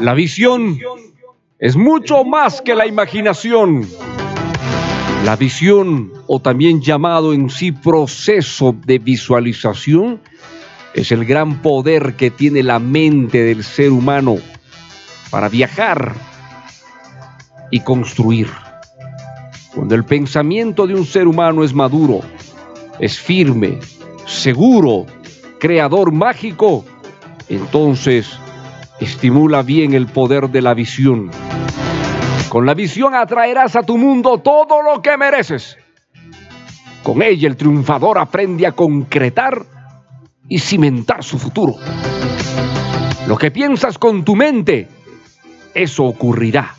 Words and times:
La 0.00 0.12
visión 0.12 0.78
es 1.58 1.76
mucho 1.76 2.24
más 2.24 2.60
que 2.60 2.74
la 2.74 2.86
imaginación. 2.86 3.88
La 5.24 5.36
visión, 5.36 6.12
o 6.26 6.40
también 6.40 6.82
llamado 6.82 7.32
en 7.32 7.48
sí 7.48 7.72
proceso 7.72 8.76
de 8.84 8.98
visualización, 8.98 10.20
es 10.92 11.10
el 11.10 11.24
gran 11.24 11.62
poder 11.62 12.16
que 12.16 12.30
tiene 12.30 12.62
la 12.62 12.78
mente 12.78 13.42
del 13.42 13.64
ser 13.64 13.92
humano 13.92 14.36
para 15.30 15.48
viajar 15.48 16.14
y 17.70 17.80
construir. 17.80 18.65
Cuando 19.76 19.94
el 19.94 20.06
pensamiento 20.06 20.86
de 20.86 20.94
un 20.94 21.04
ser 21.04 21.28
humano 21.28 21.62
es 21.62 21.74
maduro, 21.74 22.20
es 22.98 23.20
firme, 23.20 23.78
seguro, 24.24 25.04
creador 25.60 26.12
mágico, 26.12 26.86
entonces 27.50 28.38
estimula 29.00 29.62
bien 29.62 29.92
el 29.92 30.06
poder 30.06 30.48
de 30.48 30.62
la 30.62 30.72
visión. 30.72 31.30
Con 32.48 32.64
la 32.64 32.72
visión 32.72 33.14
atraerás 33.14 33.76
a 33.76 33.82
tu 33.82 33.98
mundo 33.98 34.38
todo 34.38 34.80
lo 34.80 35.02
que 35.02 35.14
mereces. 35.18 35.76
Con 37.02 37.20
ella 37.20 37.46
el 37.46 37.58
triunfador 37.58 38.16
aprende 38.16 38.66
a 38.66 38.72
concretar 38.72 39.62
y 40.48 40.58
cimentar 40.58 41.22
su 41.22 41.38
futuro. 41.38 41.74
Lo 43.28 43.36
que 43.36 43.50
piensas 43.50 43.98
con 43.98 44.24
tu 44.24 44.36
mente, 44.36 44.88
eso 45.74 46.04
ocurrirá. 46.04 46.75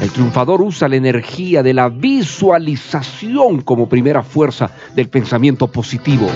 El 0.00 0.12
triunfador 0.12 0.62
usa 0.62 0.88
la 0.88 0.96
energía 0.96 1.62
de 1.62 1.74
la 1.74 1.88
visualización 1.88 3.62
como 3.62 3.88
primera 3.88 4.22
fuerza 4.22 4.70
del 4.94 5.08
pensamiento 5.08 5.66
positivo. 5.66 6.28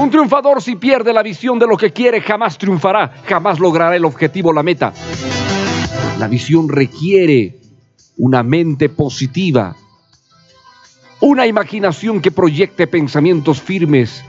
Un 0.00 0.08
triunfador 0.08 0.62
si 0.62 0.76
pierde 0.76 1.12
la 1.12 1.22
visión 1.22 1.58
de 1.58 1.66
lo 1.66 1.76
que 1.76 1.92
quiere 1.92 2.20
jamás 2.20 2.56
triunfará, 2.58 3.12
jamás 3.26 3.58
logrará 3.58 3.96
el 3.96 4.04
objetivo, 4.04 4.52
la 4.52 4.62
meta. 4.62 4.92
La 6.18 6.28
visión 6.28 6.68
requiere 6.68 7.58
una 8.16 8.44
mente 8.44 8.88
positiva, 8.88 9.74
una 11.20 11.46
imaginación 11.46 12.20
que 12.20 12.30
proyecte 12.30 12.86
pensamientos 12.86 13.60
firmes, 13.60 14.24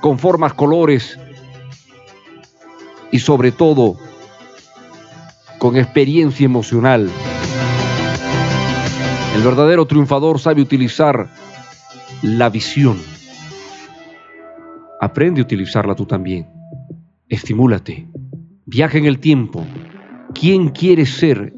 con 0.00 0.18
formas, 0.18 0.54
colores 0.54 1.18
y 3.10 3.20
sobre 3.20 3.52
todo 3.52 3.96
con 5.58 5.76
experiencia 5.76 6.44
emocional. 6.44 7.10
El 9.34 9.42
verdadero 9.42 9.86
triunfador 9.86 10.38
sabe 10.38 10.62
utilizar 10.62 11.28
la 12.22 12.48
visión. 12.48 12.96
Aprende 15.00 15.40
a 15.40 15.44
utilizarla 15.44 15.94
tú 15.94 16.06
también. 16.06 16.48
Estimúlate. 17.28 18.08
Viaja 18.66 18.98
en 18.98 19.06
el 19.06 19.18
tiempo. 19.18 19.64
¿Quién 20.34 20.70
quieres 20.70 21.10
ser 21.10 21.52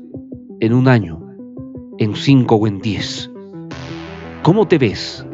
en 0.61 0.73
un 0.73 0.89
año, 0.89 1.21
en 1.99 2.15
cinco 2.15 2.57
o 2.57 2.67
en 2.67 2.81
diez? 2.81 3.31
¿Cómo 4.43 4.67
te 4.69 4.79
ves? 4.79 5.25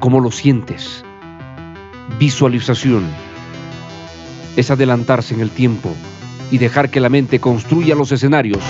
¿Cómo 0.00 0.20
lo 0.20 0.30
sientes? 0.30 1.04
Visualización 2.18 3.04
es 4.56 4.70
adelantarse 4.70 5.34
en 5.34 5.40
el 5.40 5.50
tiempo 5.50 5.94
y 6.50 6.58
dejar 6.58 6.90
que 6.90 7.00
la 7.00 7.08
mente 7.08 7.40
construya 7.40 7.94
los 7.94 8.12
escenarios 8.12 8.62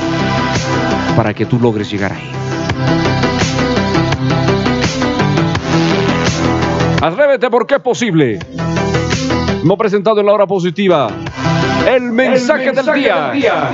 para 1.16 1.34
que 1.34 1.46
tú 1.46 1.58
logres 1.58 1.91
llegar 1.91 2.12
ahí. 2.12 2.30
Atrévete 7.02 7.48
porque 7.48 7.76
es 7.76 7.80
posible. 7.80 8.38
Hemos 9.62 9.78
presentado 9.78 10.20
en 10.20 10.26
la 10.26 10.32
hora 10.32 10.46
positiva 10.46 11.10
el 11.88 12.12
mensaje, 12.12 12.69
el 12.69 12.74
mensaje 12.74 12.92
del, 12.92 13.02
día. 13.02 13.30
del 13.30 13.40
día. 13.40 13.70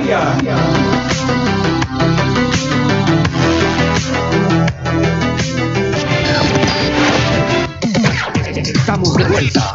Estamos 8.55 9.15
de 9.17 9.25
vuelta. 9.25 9.73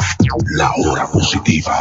La 0.57 0.71
hora 0.77 1.07
positiva. 1.07 1.75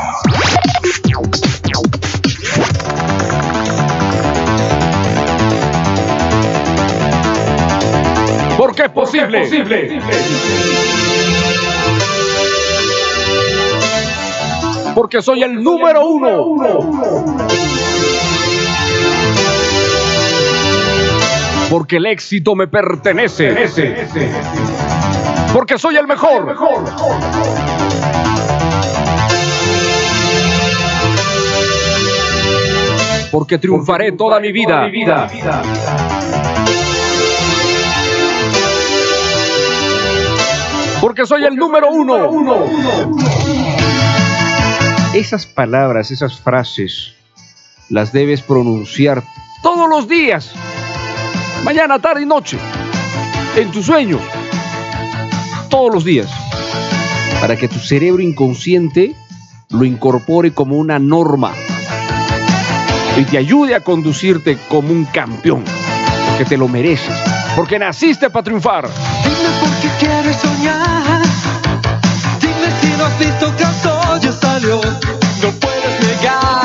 Posible. 9.11 9.39
Posible. 9.39 10.01
Porque 14.95 15.21
soy 15.21 15.43
el 15.43 15.63
número 15.63 16.05
uno. 16.05 16.57
Porque 21.69 21.97
el 21.97 22.05
éxito 22.05 22.55
me 22.55 22.67
pertenece. 22.67 23.69
Porque 25.53 25.77
soy 25.77 25.95
el 25.95 26.07
mejor. 26.07 26.55
Porque 33.31 33.57
triunfaré 33.57 34.11
toda 34.11 34.39
mi 34.41 34.51
vida. 34.51 34.89
Porque 41.01 41.25
soy 41.25 41.43
el 41.43 41.55
número 41.55 41.89
uno. 41.89 42.29
Esas 45.13 45.47
palabras, 45.47 46.11
esas 46.11 46.39
frases, 46.39 47.15
las 47.89 48.13
debes 48.13 48.41
pronunciar 48.41 49.23
todos 49.63 49.89
los 49.89 50.07
días. 50.07 50.53
Mañana, 51.63 51.99
tarde 51.99 52.21
y 52.21 52.25
noche. 52.25 52.57
En 53.55 53.71
tu 53.71 53.81
sueño. 53.81 54.19
Todos 55.69 55.91
los 55.91 56.05
días. 56.05 56.29
Para 57.41 57.55
que 57.57 57.67
tu 57.67 57.79
cerebro 57.79 58.21
inconsciente 58.21 59.15
lo 59.69 59.83
incorpore 59.83 60.53
como 60.53 60.77
una 60.77 60.99
norma 60.99 61.53
y 63.17 63.23
te 63.25 63.37
ayude 63.37 63.75
a 63.75 63.81
conducirte 63.81 64.57
como 64.69 64.91
un 64.91 65.05
campeón, 65.05 65.63
porque 66.29 66.45
te 66.45 66.57
lo 66.57 66.67
mereces, 66.67 67.15
porque 67.55 67.77
naciste 67.79 68.29
para 68.29 68.43
triunfar. 68.43 68.87
Dime 69.23 69.49
por 69.59 69.69
visto 73.21 73.55
que 73.55 73.63
el 73.63 73.75
sol 73.81 74.19
ya 74.19 74.31
salió, 74.31 74.81
no 75.41 75.51
puedes 75.59 75.99
negar 76.07 76.60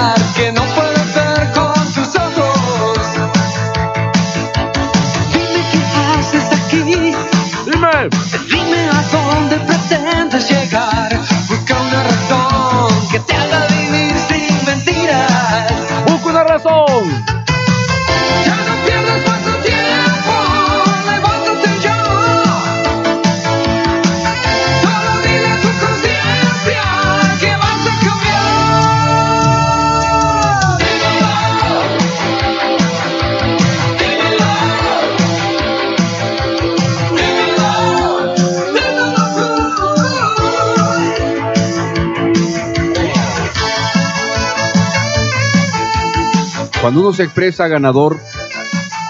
Cuando 46.86 47.00
uno 47.00 47.12
se 47.12 47.24
expresa 47.24 47.66
ganador, 47.66 48.20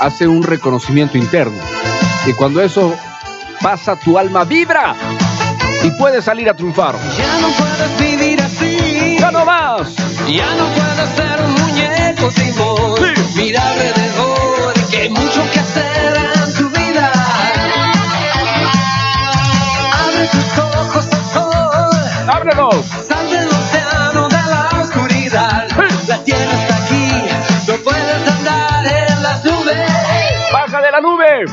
hace 0.00 0.26
un 0.26 0.43
reconocimiento 0.43 1.19
interno. 1.19 1.58
Y 2.26 2.32
cuando 2.32 2.62
eso 2.62 2.96
pasa, 3.61 3.96
tu 3.96 4.17
alma 4.17 4.44
vibra 4.44 4.96
y 5.84 5.90
puedes 5.90 6.25
salir 6.25 6.49
a 6.49 6.55
triunfar. 6.55 6.94
Ya 7.19 7.38
no 7.38 7.49
puedes 7.49 8.00
vivir 8.00 8.40
así. 8.40 9.19
¡Ya 9.20 9.31
no 9.31 9.44
más! 9.44 9.94
Ya 10.26 10.55
no 10.55 10.64
puedes 10.69 11.11
ser 11.17 11.43
un 11.44 11.52
muñeco 11.52 12.31
sin 12.31 12.56
voz. 12.56 12.99
Sí. 12.99 13.43
Mira 13.43 13.69
alrededor, 13.69 14.73
que 14.90 14.96
hay 14.96 15.11
mucho 15.11 15.43
que 15.52 15.61
hacer 15.61 16.17
en 16.34 16.55
tu 16.55 16.70
vida. 16.70 17.12
Abre 20.02 20.28
tus 20.28 20.58
ojos 20.58 21.06
al 21.12 21.25
sol. 21.26 22.31
¡Ábrelos! 22.31 23.15
La 30.96 31.02
nube! 31.02 31.44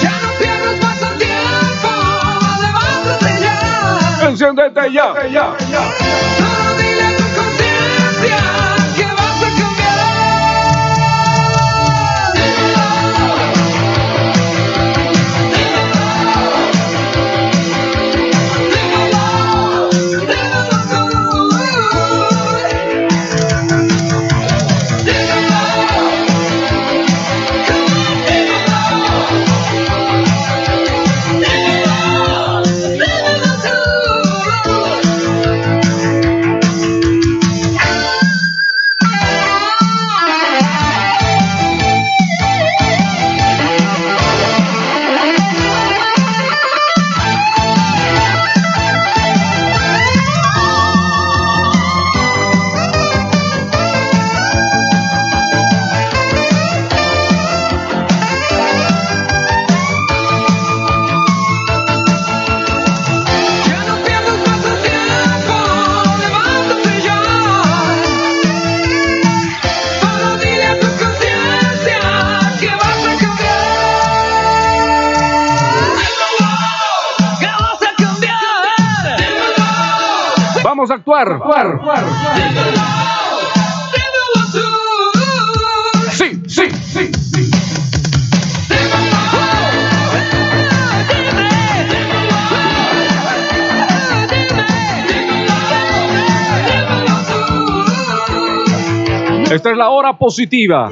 Ya 0.00 0.10
no 0.22 0.28
pierdas 0.38 0.80
más 0.82 1.02
el 1.02 1.18
tiempo. 1.18 1.90
Levántate 2.62 3.40
ya. 3.40 4.28
¡Enciéndete 4.28 4.92
ya! 4.92 5.06
Solo 5.12 6.51
actuar! 81.02 81.80
¡Sí, 86.12 86.42
sí, 86.46 86.70
sí! 86.70 87.10
Esta 99.50 99.70
es 99.70 99.76
la 99.76 99.90
hora 99.90 100.16
positiva. 100.16 100.90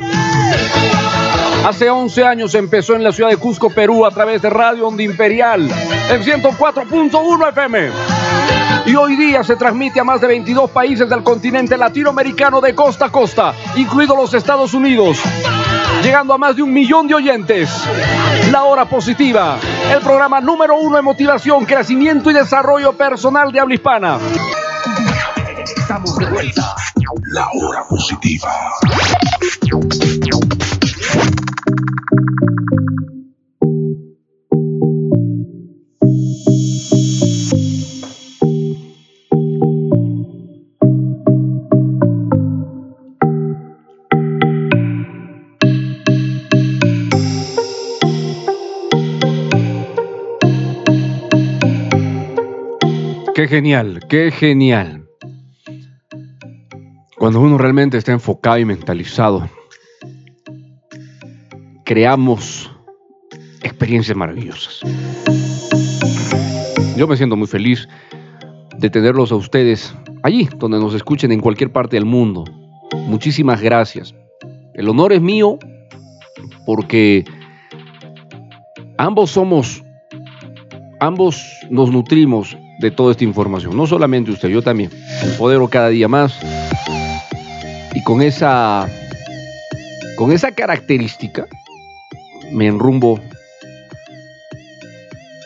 Hace 1.66 1.88
11 1.88 2.24
años 2.24 2.54
empezó 2.54 2.94
en 2.94 3.04
la 3.04 3.12
ciudad 3.12 3.30
de 3.30 3.36
Cusco, 3.36 3.70
Perú, 3.70 4.04
a 4.04 4.10
través 4.10 4.42
de 4.42 4.50
Radio 4.50 4.88
Onda 4.88 5.02
Imperial, 5.02 5.70
en 6.10 6.22
104.1 6.22 7.48
FM. 7.50 7.90
Y 8.87 8.94
hoy 8.97 9.17
día 9.17 9.43
se 9.44 9.56
transmite 9.56 10.00
a 10.00 10.05
más 10.05 10.21
de 10.21 10.27
22 10.27 10.71
países 10.71 11.09
del 11.09 11.23
continente 11.23 11.77
latinoamericano 11.77 12.61
de 12.61 12.75
costa 12.75 13.06
a 13.06 13.12
costa, 13.12 13.55
incluidos 13.77 14.17
los 14.17 14.35
Estados 14.35 14.75
Unidos, 14.75 15.19
llegando 16.03 16.35
a 16.35 16.38
más 16.38 16.56
de 16.56 16.62
un 16.62 16.73
millón 16.73 17.06
de 17.06 17.15
oyentes. 17.15 17.71
La 18.50 18.65
hora 18.65 18.87
positiva, 18.87 19.59
el 19.93 20.00
programa 20.00 20.41
número 20.41 20.77
uno 20.77 20.99
en 20.99 21.05
motivación, 21.05 21.65
crecimiento 21.65 22.31
y 22.31 22.35
desarrollo 22.35 22.93
personal 22.94 23.53
de 23.53 23.61
habla 23.61 23.75
hispana. 23.75 24.19
Estamos 25.77 26.17
de 26.19 26.27
vuelta. 26.27 26.75
La 27.32 27.47
hora 27.55 27.85
positiva. 27.88 28.50
Genial, 53.50 53.99
qué 54.08 54.31
genial. 54.31 55.08
Cuando 57.19 57.41
uno 57.41 57.58
realmente 57.58 57.99
está 57.99 58.12
enfocado 58.12 58.58
y 58.58 58.64
mentalizado, 58.64 59.50
creamos 61.84 62.70
experiencias 63.63 64.17
maravillosas. 64.17 64.81
Yo 66.96 67.08
me 67.08 67.17
siento 67.17 67.36
muy 67.36 67.48
feliz 67.48 67.89
de 68.79 68.89
tenerlos 68.89 69.32
a 69.32 69.34
ustedes 69.34 69.93
allí, 70.22 70.48
donde 70.56 70.79
nos 70.79 70.94
escuchen 70.94 71.32
en 71.32 71.41
cualquier 71.41 71.72
parte 71.72 71.96
del 71.96 72.05
mundo. 72.05 72.44
Muchísimas 73.08 73.60
gracias. 73.60 74.15
El 74.74 74.89
honor 74.89 75.13
es 75.13 75.20
mío 75.20 75.58
porque 76.65 77.24
ambos 78.96 79.32
somos, 79.32 79.82
ambos 81.01 81.44
nos 81.69 81.91
nutrimos 81.91 82.56
de 82.81 82.91
toda 82.91 83.13
esta 83.13 83.25
información. 83.25 83.77
No 83.77 83.87
solamente 83.87 84.31
usted, 84.31 84.49
yo 84.49 84.63
también. 84.63 84.91
Empodero 85.22 85.69
cada 85.69 85.89
día 85.89 86.08
más. 86.08 86.34
Y 87.94 88.03
con 88.03 88.22
esa, 88.22 88.89
con 90.17 90.32
esa 90.32 90.53
característica, 90.53 91.46
me 92.51 92.67
enrumbo 92.67 93.20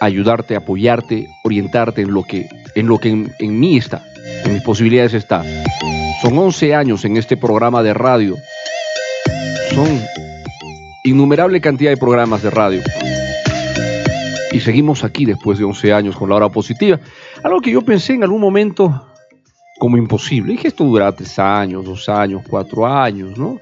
a 0.01 0.07
ayudarte, 0.07 0.55
apoyarte, 0.55 1.29
orientarte 1.43 2.03
en 2.03 2.13
lo 2.13 2.23
que, 2.23 2.49
en, 2.75 2.87
lo 2.87 2.99
que 2.99 3.09
en, 3.09 3.35
en 3.39 3.59
mí 3.59 3.77
está, 3.77 4.03
en 4.45 4.55
mis 4.55 4.63
posibilidades 4.63 5.15
está. 5.15 5.43
Son 6.23 6.39
11 6.39 6.75
años 6.75 7.05
en 7.05 7.17
este 7.17 7.37
programa 7.37 7.83
de 7.83 7.95
radio. 7.95 8.37
Son 9.75 10.01
innumerable 11.03 11.61
cantidad 11.61 11.91
de 11.91 11.97
programas 11.97 12.43
de 12.43 12.51
radio. 12.51 12.81
Y 14.55 14.61
seguimos 14.61 15.03
aquí 15.03 15.25
después 15.25 15.59
de 15.59 15.65
11 15.65 15.93
años 15.93 16.17
con 16.17 16.29
la 16.29 16.37
hora 16.37 16.49
positiva. 16.49 17.01
Algo 17.43 17.61
que 17.61 17.73
yo 17.73 17.83
pensé 17.83 18.15
en 18.15 18.23
algún 18.23 18.41
momento 18.41 19.09
como 19.81 19.97
imposible. 19.97 20.53
Dije, 20.53 20.69
esto 20.69 20.85
durará 20.85 21.11
tres 21.11 21.37
años, 21.41 21.85
dos 21.85 22.09
años, 22.09 22.43
cuatro 22.49 22.87
años, 22.87 23.37
¿no? 23.37 23.59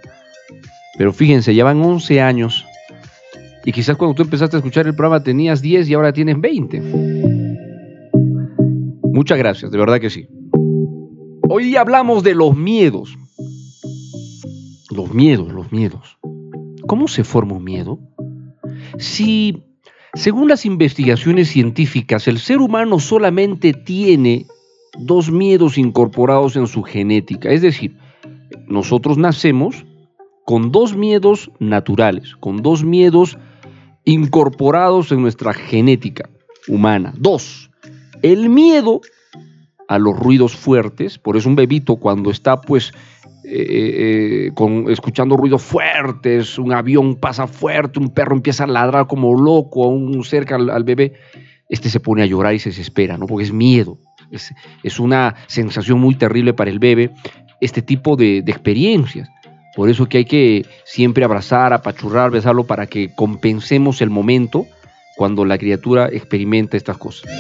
Pero 0.99 1.15
fíjense, 1.15 1.55
ya 1.55 1.65
van 1.65 1.83
11 1.83 2.21
años. 2.21 2.67
Y 3.65 3.73
quizás 3.73 3.97
cuando 3.97 4.15
tú 4.15 4.23
empezaste 4.23 4.57
a 4.57 4.59
escuchar 4.59 4.87
el 4.87 4.95
programa 4.95 5.23
tenías 5.23 5.63
10 5.63 5.89
y 5.89 5.95
ahora 5.95 6.13
tienes 6.13 6.39
20. 6.39 6.83
Muchas 9.15 9.39
gracias, 9.39 9.71
de 9.71 9.79
verdad 9.79 9.99
que 9.99 10.11
sí. 10.11 10.29
Hoy 11.49 11.65
día 11.65 11.81
hablamos 11.81 12.23
de 12.23 12.35
los 12.35 12.55
miedos. 12.55 13.17
Los 14.91 15.15
miedos, 15.15 15.51
los 15.53 15.73
miedos. 15.73 16.19
¿Cómo 16.87 17.09
se 17.09 17.25
forma 17.25 17.57
un 17.57 17.65
miedo? 17.65 17.99
Si, 18.99 19.63
según 20.15 20.49
las 20.49 20.67
investigaciones 20.67 21.49
científicas, 21.49 22.29
el 22.29 22.39
ser 22.39 22.59
humano 22.59 23.01
solamente 23.01 23.73
tiene 23.73 24.47
dos 24.99 25.31
miedos 25.31 25.79
incorporados 25.79 26.57
en 26.57 26.67
su 26.67 26.83
genética. 26.83 27.51
Es 27.51 27.63
decir, 27.63 27.97
nosotros 28.67 29.17
nacemos 29.17 29.87
con 30.45 30.71
dos 30.71 30.95
miedos 30.95 31.51
naturales, 31.61 32.37
con 32.37 32.63
dos 32.63 32.85
miedos 32.85 33.39
incorporados 34.05 35.13
en 35.13 35.23
nuestra 35.23 35.55
genética 35.55 36.29
humana. 36.69 37.15
Dos, 37.17 37.71
el 38.23 38.51
miedo 38.51 39.01
a 39.89 39.99
los 39.99 40.19
ruidos 40.19 40.55
fuertes, 40.55 41.19
por 41.19 41.37
eso 41.37 41.49
un 41.49 41.57
bebito 41.57 41.97
cuando 41.97 42.31
está 42.31 42.61
pues 42.61 42.93
eh, 43.45 44.51
con, 44.55 44.91
escuchando 44.91 45.37
ruidos 45.37 45.63
fuertes, 45.63 46.59
un 46.59 46.73
avión 46.73 47.17
pasa 47.17 47.47
fuerte, 47.47 47.99
un 47.99 48.11
perro 48.11 48.37
empieza 48.37 48.65
a 48.65 48.69
ladrar 48.69 49.07
como 49.07 49.35
loco, 49.35 49.85
aún 49.85 50.23
cerca 50.25 50.55
al, 50.57 50.85
bebé, 50.85 51.15
este 51.69 51.91
se 51.91 52.01
pone 52.01 52.23
a 52.23 52.27
llorar 52.27 52.55
y 52.55 52.59
se 52.59 52.71
desespera, 52.71 53.19
¿no? 53.19 53.27
Porque 53.27 53.45
es 53.45 53.53
miedo, 53.53 53.99
es, 54.31 55.01
una 55.01 55.35
sensación 55.49 56.01
muy 56.01 56.15
terrible 56.15 56.55
para 56.55 56.71
el 56.71 56.79
bebé, 56.79 57.11
este 57.61 57.83
tipo 57.83 58.17
de, 58.17 58.39
experiencias. 58.39 59.29
Por 59.75 59.89
eso 59.89 60.07
que 60.07 60.19
hay 60.19 60.25
que 60.25 60.67
siempre 60.85 61.25
abrazar, 61.25 61.73
apachurrar, 61.73 62.31
besarlo 62.31 62.65
para 62.65 62.87
que 62.87 63.15
compensemos 63.15 64.03
el 64.03 64.11
momento 64.11 64.67
cuando 65.17 65.45
la 65.45 65.57
criatura 65.57 66.09
experimenta 66.09 66.77
estas 66.77 66.99
cosas. 66.99 67.31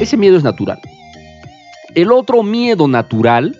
Ese 0.00 0.16
miedo 0.16 0.36
es 0.36 0.42
natural. 0.42 0.78
El 1.94 2.10
otro 2.10 2.42
miedo 2.42 2.88
natural 2.88 3.54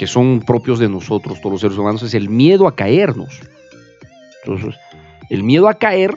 que 0.00 0.06
son 0.06 0.40
propios 0.40 0.78
de 0.78 0.88
nosotros, 0.88 1.42
todos 1.42 1.52
los 1.52 1.60
seres 1.60 1.76
humanos, 1.76 2.02
es 2.02 2.14
el 2.14 2.30
miedo 2.30 2.66
a 2.66 2.74
caernos. 2.74 3.38
Entonces, 4.42 4.80
el 5.28 5.42
miedo 5.42 5.68
a 5.68 5.74
caer 5.74 6.16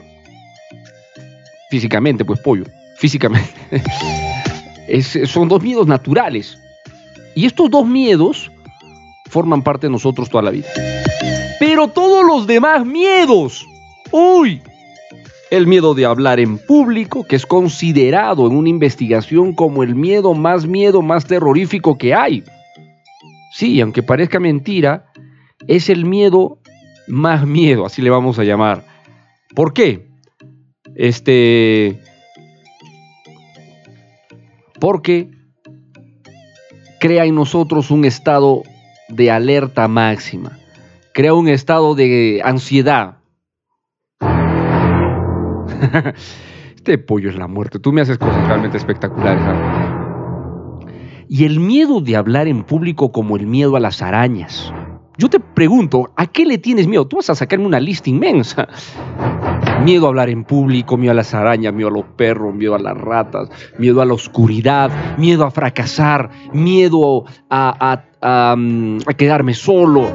físicamente, 1.68 2.24
pues 2.24 2.40
pollo, 2.40 2.64
físicamente, 2.96 3.52
son 5.26 5.50
dos 5.50 5.62
miedos 5.62 5.86
naturales. 5.86 6.58
Y 7.34 7.44
estos 7.44 7.68
dos 7.68 7.86
miedos 7.86 8.50
forman 9.26 9.60
parte 9.60 9.86
de 9.86 9.90
nosotros 9.90 10.30
toda 10.30 10.44
la 10.44 10.50
vida. 10.50 10.68
Pero 11.60 11.88
todos 11.88 12.24
los 12.24 12.46
demás 12.46 12.86
miedos, 12.86 13.66
uy, 14.12 14.62
el 15.50 15.66
miedo 15.66 15.92
de 15.92 16.06
hablar 16.06 16.40
en 16.40 16.56
público, 16.56 17.24
que 17.24 17.36
es 17.36 17.44
considerado 17.44 18.46
en 18.46 18.56
una 18.56 18.70
investigación 18.70 19.52
como 19.52 19.82
el 19.82 19.94
miedo 19.94 20.32
más 20.32 20.66
miedo, 20.66 21.02
más 21.02 21.26
terrorífico 21.26 21.98
que 21.98 22.14
hay. 22.14 22.44
Sí, 23.54 23.80
aunque 23.80 24.02
parezca 24.02 24.40
mentira, 24.40 25.12
es 25.68 25.88
el 25.88 26.06
miedo 26.06 26.58
más 27.06 27.46
miedo, 27.46 27.86
así 27.86 28.02
le 28.02 28.10
vamos 28.10 28.40
a 28.40 28.42
llamar. 28.42 28.84
¿Por 29.54 29.72
qué? 29.72 30.08
Este. 30.96 32.00
Porque 34.80 35.30
crea 36.98 37.26
en 37.26 37.36
nosotros 37.36 37.92
un 37.92 38.04
estado 38.04 38.64
de 39.08 39.30
alerta 39.30 39.86
máxima, 39.86 40.58
crea 41.12 41.32
un 41.32 41.46
estado 41.46 41.94
de 41.94 42.40
ansiedad. 42.44 43.18
Este 46.74 46.98
pollo 46.98 47.30
es 47.30 47.36
la 47.36 47.46
muerte. 47.46 47.78
Tú 47.78 47.92
me 47.92 48.02
haces 48.02 48.18
cosas 48.18 48.46
realmente 48.46 48.76
espectaculares. 48.76 49.42
Y 51.34 51.44
el 51.46 51.58
miedo 51.58 52.00
de 52.00 52.14
hablar 52.14 52.46
en 52.46 52.62
público 52.62 53.10
como 53.10 53.34
el 53.36 53.48
miedo 53.48 53.74
a 53.74 53.80
las 53.80 54.02
arañas. 54.02 54.72
Yo 55.18 55.28
te 55.28 55.40
pregunto, 55.40 56.12
¿a 56.14 56.28
qué 56.28 56.46
le 56.46 56.58
tienes 56.58 56.86
miedo? 56.86 57.08
Tú 57.08 57.16
vas 57.16 57.28
a 57.28 57.34
sacarme 57.34 57.66
una 57.66 57.80
lista 57.80 58.08
inmensa. 58.08 58.68
Miedo 59.82 60.06
a 60.06 60.10
hablar 60.10 60.28
en 60.28 60.44
público, 60.44 60.96
miedo 60.96 61.10
a 61.10 61.14
las 61.14 61.34
arañas, 61.34 61.74
miedo 61.74 61.88
a 61.88 61.90
los 61.90 62.04
perros, 62.16 62.54
miedo 62.54 62.76
a 62.76 62.78
las 62.78 62.96
ratas, 62.96 63.48
miedo 63.78 64.00
a 64.00 64.04
la 64.04 64.14
oscuridad, 64.14 65.16
miedo 65.18 65.44
a 65.44 65.50
fracasar, 65.50 66.30
miedo 66.52 67.24
a, 67.50 68.54
mm, 68.56 68.98
quedarme 69.18 69.54
solo, 69.54 70.06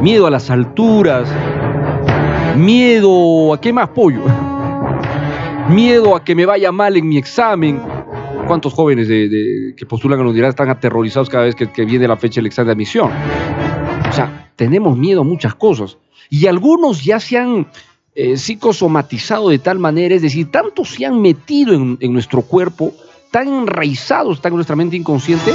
miedo 0.00 0.28
a 0.28 0.30
las 0.30 0.50
alturas, 0.50 1.28
miedo 2.56 3.54
a 3.54 3.60
qué 3.60 3.72
más 3.72 3.88
pollo, 3.88 4.22
miedo 5.68 6.14
a 6.14 6.22
que 6.22 6.36
me 6.36 6.46
vaya 6.46 6.70
mal 6.70 6.96
en 6.96 7.08
mi 7.08 7.18
examen, 7.18 7.82
cuántos 8.50 8.72
jóvenes 8.72 9.06
que 9.06 9.86
postulan 9.86 10.18
a 10.18 10.22
la 10.24 10.30
universidad 10.30 10.48
están 10.48 10.70
aterrorizados 10.70 11.28
cada 11.28 11.44
vez 11.44 11.54
que, 11.54 11.84
viene 11.84 12.08
la 12.08 12.16
fecha 12.16 12.40
del 12.40 12.46
examen 12.46 12.66
de 12.66 12.72
admisión. 12.72 13.08
O 14.08 14.12
sea, 14.12 14.50
tenemos 14.56 14.98
miedo 14.98 15.20
a 15.20 15.24
muchas 15.24 15.54
cosas. 15.54 15.98
Y 16.30 16.48
algunos 16.48 17.04
ya 17.04 17.20
se 17.20 17.38
han 17.38 17.68
eh, 18.12 18.36
psicosomatizado 18.36 19.50
de 19.50 19.60
tal 19.60 19.78
manera, 19.78 20.16
es 20.16 20.22
decir, 20.22 20.50
tanto 20.50 20.84
se 20.84 21.06
han 21.06 21.22
metido 21.22 21.74
en, 21.74 21.96
en 22.00 22.12
nuestro 22.12 22.42
cuerpo, 22.42 22.92
tan 23.30 23.46
enraizados 23.46 24.38
están 24.38 24.50
en 24.50 24.56
nuestra 24.56 24.74
mente 24.74 24.96
inconsciente, 24.96 25.52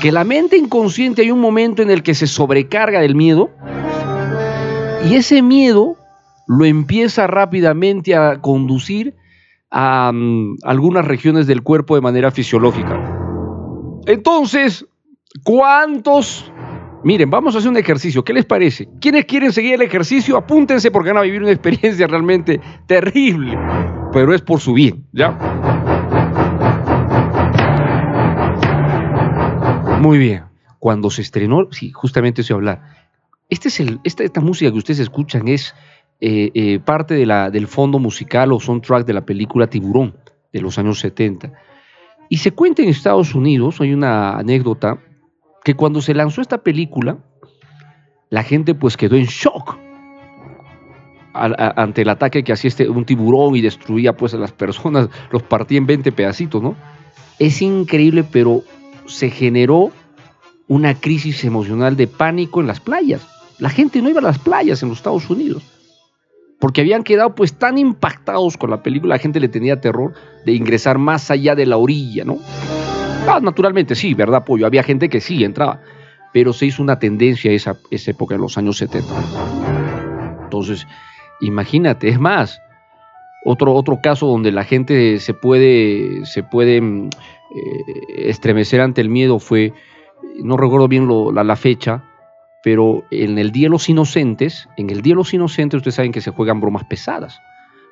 que 0.00 0.10
la 0.10 0.24
mente 0.24 0.56
inconsciente 0.56 1.20
hay 1.20 1.30
un 1.30 1.40
momento 1.40 1.82
en 1.82 1.90
el 1.90 2.02
que 2.02 2.14
se 2.14 2.26
sobrecarga 2.26 3.02
del 3.02 3.14
miedo 3.14 3.50
y 5.06 5.16
ese 5.16 5.42
miedo 5.42 5.98
lo 6.46 6.64
empieza 6.64 7.26
rápidamente 7.26 8.14
a 8.14 8.40
conducir 8.40 9.14
a 9.76 10.12
mm, 10.12 10.58
algunas 10.62 11.04
regiones 11.04 11.48
del 11.48 11.64
cuerpo 11.64 11.96
de 11.96 12.00
manera 12.00 12.30
fisiológica. 12.30 12.96
Entonces, 14.06 14.86
¿cuántos? 15.42 16.50
Miren, 17.02 17.28
vamos 17.28 17.54
a 17.54 17.58
hacer 17.58 17.70
un 17.70 17.76
ejercicio. 17.76 18.22
¿Qué 18.22 18.32
les 18.32 18.44
parece? 18.44 18.88
¿Quiénes 19.00 19.24
quieren 19.24 19.52
seguir 19.52 19.74
el 19.74 19.82
ejercicio? 19.82 20.36
Apúntense 20.36 20.92
porque 20.92 21.10
van 21.10 21.18
a 21.18 21.22
vivir 21.22 21.42
una 21.42 21.50
experiencia 21.50 22.06
realmente 22.06 22.60
terrible, 22.86 23.58
pero 24.12 24.32
es 24.32 24.42
por 24.42 24.60
su 24.60 24.74
bien, 24.74 25.06
¿ya? 25.12 25.32
Muy 30.00 30.18
bien. 30.18 30.44
Cuando 30.78 31.10
se 31.10 31.22
estrenó, 31.22 31.66
sí, 31.72 31.90
justamente 31.90 32.42
eso 32.42 32.54
hablar. 32.54 32.80
Este 33.50 33.68
es 33.68 33.80
el, 33.80 33.98
esta, 34.04 34.22
esta 34.22 34.40
música 34.40 34.70
que 34.70 34.78
ustedes 34.78 35.00
escuchan 35.00 35.48
es 35.48 35.74
eh, 36.20 36.50
eh, 36.54 36.78
parte 36.78 37.14
del 37.16 37.66
fondo 37.66 37.98
musical 37.98 38.52
o 38.52 38.60
soundtrack 38.60 39.04
de 39.04 39.12
la 39.12 39.26
película 39.26 39.66
Tiburón 39.66 40.16
de 40.52 40.60
los 40.60 40.78
años 40.78 41.00
70. 41.00 41.52
Y 42.28 42.38
se 42.38 42.52
cuenta 42.52 42.82
en 42.82 42.88
Estados 42.88 43.34
Unidos, 43.34 43.80
hay 43.80 43.92
una 43.92 44.38
anécdota, 44.38 44.98
que 45.64 45.74
cuando 45.74 46.00
se 46.00 46.14
lanzó 46.14 46.40
esta 46.40 46.58
película, 46.58 47.18
la 48.30 48.42
gente 48.42 48.74
pues 48.74 48.96
quedó 48.96 49.16
en 49.16 49.26
shock 49.26 49.76
ante 51.34 52.02
el 52.02 52.08
ataque 52.08 52.44
que 52.44 52.52
hacía 52.52 52.68
este, 52.68 52.88
un 52.88 53.04
tiburón 53.04 53.56
y 53.56 53.60
destruía 53.60 54.16
pues 54.16 54.34
a 54.34 54.38
las 54.38 54.52
personas, 54.52 55.08
los 55.32 55.42
partía 55.42 55.78
en 55.78 55.86
20 55.86 56.12
pedacitos, 56.12 56.62
¿no? 56.62 56.76
Es 57.40 57.60
increíble, 57.60 58.22
pero 58.22 58.62
se 59.06 59.30
generó 59.30 59.90
una 60.68 60.94
crisis 60.94 61.42
emocional 61.44 61.96
de 61.96 62.06
pánico 62.06 62.60
en 62.60 62.68
las 62.68 62.78
playas. 62.78 63.26
La 63.58 63.68
gente 63.68 64.00
no 64.00 64.08
iba 64.08 64.20
a 64.20 64.22
las 64.22 64.38
playas 64.38 64.82
en 64.82 64.90
los 64.90 64.98
Estados 64.98 65.28
Unidos 65.28 65.73
porque 66.58 66.80
habían 66.80 67.02
quedado 67.02 67.34
pues 67.34 67.54
tan 67.54 67.78
impactados 67.78 68.56
con 68.56 68.70
la 68.70 68.82
película, 68.82 69.16
la 69.16 69.18
gente 69.18 69.40
le 69.40 69.48
tenía 69.48 69.80
terror 69.80 70.14
de 70.44 70.52
ingresar 70.52 70.98
más 70.98 71.30
allá 71.30 71.54
de 71.54 71.66
la 71.66 71.76
orilla, 71.76 72.24
¿no? 72.24 72.38
Ah, 73.28 73.40
naturalmente 73.40 73.94
sí, 73.94 74.14
¿verdad, 74.14 74.44
Pollo? 74.44 74.66
Había 74.66 74.82
gente 74.82 75.08
que 75.08 75.20
sí 75.20 75.44
entraba, 75.44 75.80
pero 76.32 76.52
se 76.52 76.66
hizo 76.66 76.82
una 76.82 76.98
tendencia 76.98 77.50
esa, 77.52 77.76
esa 77.90 78.10
época, 78.10 78.34
en 78.34 78.42
los 78.42 78.58
años 78.58 78.76
70. 78.78 79.08
Entonces, 80.44 80.86
imagínate, 81.40 82.08
es 82.08 82.18
más, 82.18 82.60
otro, 83.44 83.74
otro 83.74 84.00
caso 84.02 84.26
donde 84.26 84.52
la 84.52 84.64
gente 84.64 85.18
se 85.20 85.34
puede, 85.34 86.24
se 86.24 86.42
puede 86.42 86.80
mm, 86.80 87.08
eh, 87.08 88.28
estremecer 88.28 88.80
ante 88.80 89.00
el 89.00 89.08
miedo 89.08 89.38
fue, 89.38 89.72
no 90.42 90.56
recuerdo 90.56 90.88
bien 90.88 91.08
la 91.34 91.56
fecha, 91.56 92.04
pero 92.64 93.04
en 93.10 93.38
el 93.38 93.52
Día 93.52 93.66
de 93.66 93.72
los 93.72 93.90
Inocentes, 93.90 94.70
en 94.78 94.88
el 94.88 95.02
Día 95.02 95.12
de 95.12 95.18
los 95.18 95.34
Inocentes 95.34 95.76
ustedes 95.76 95.96
saben 95.96 96.12
que 96.12 96.22
se 96.22 96.30
juegan 96.30 96.62
bromas 96.62 96.84
pesadas. 96.84 97.38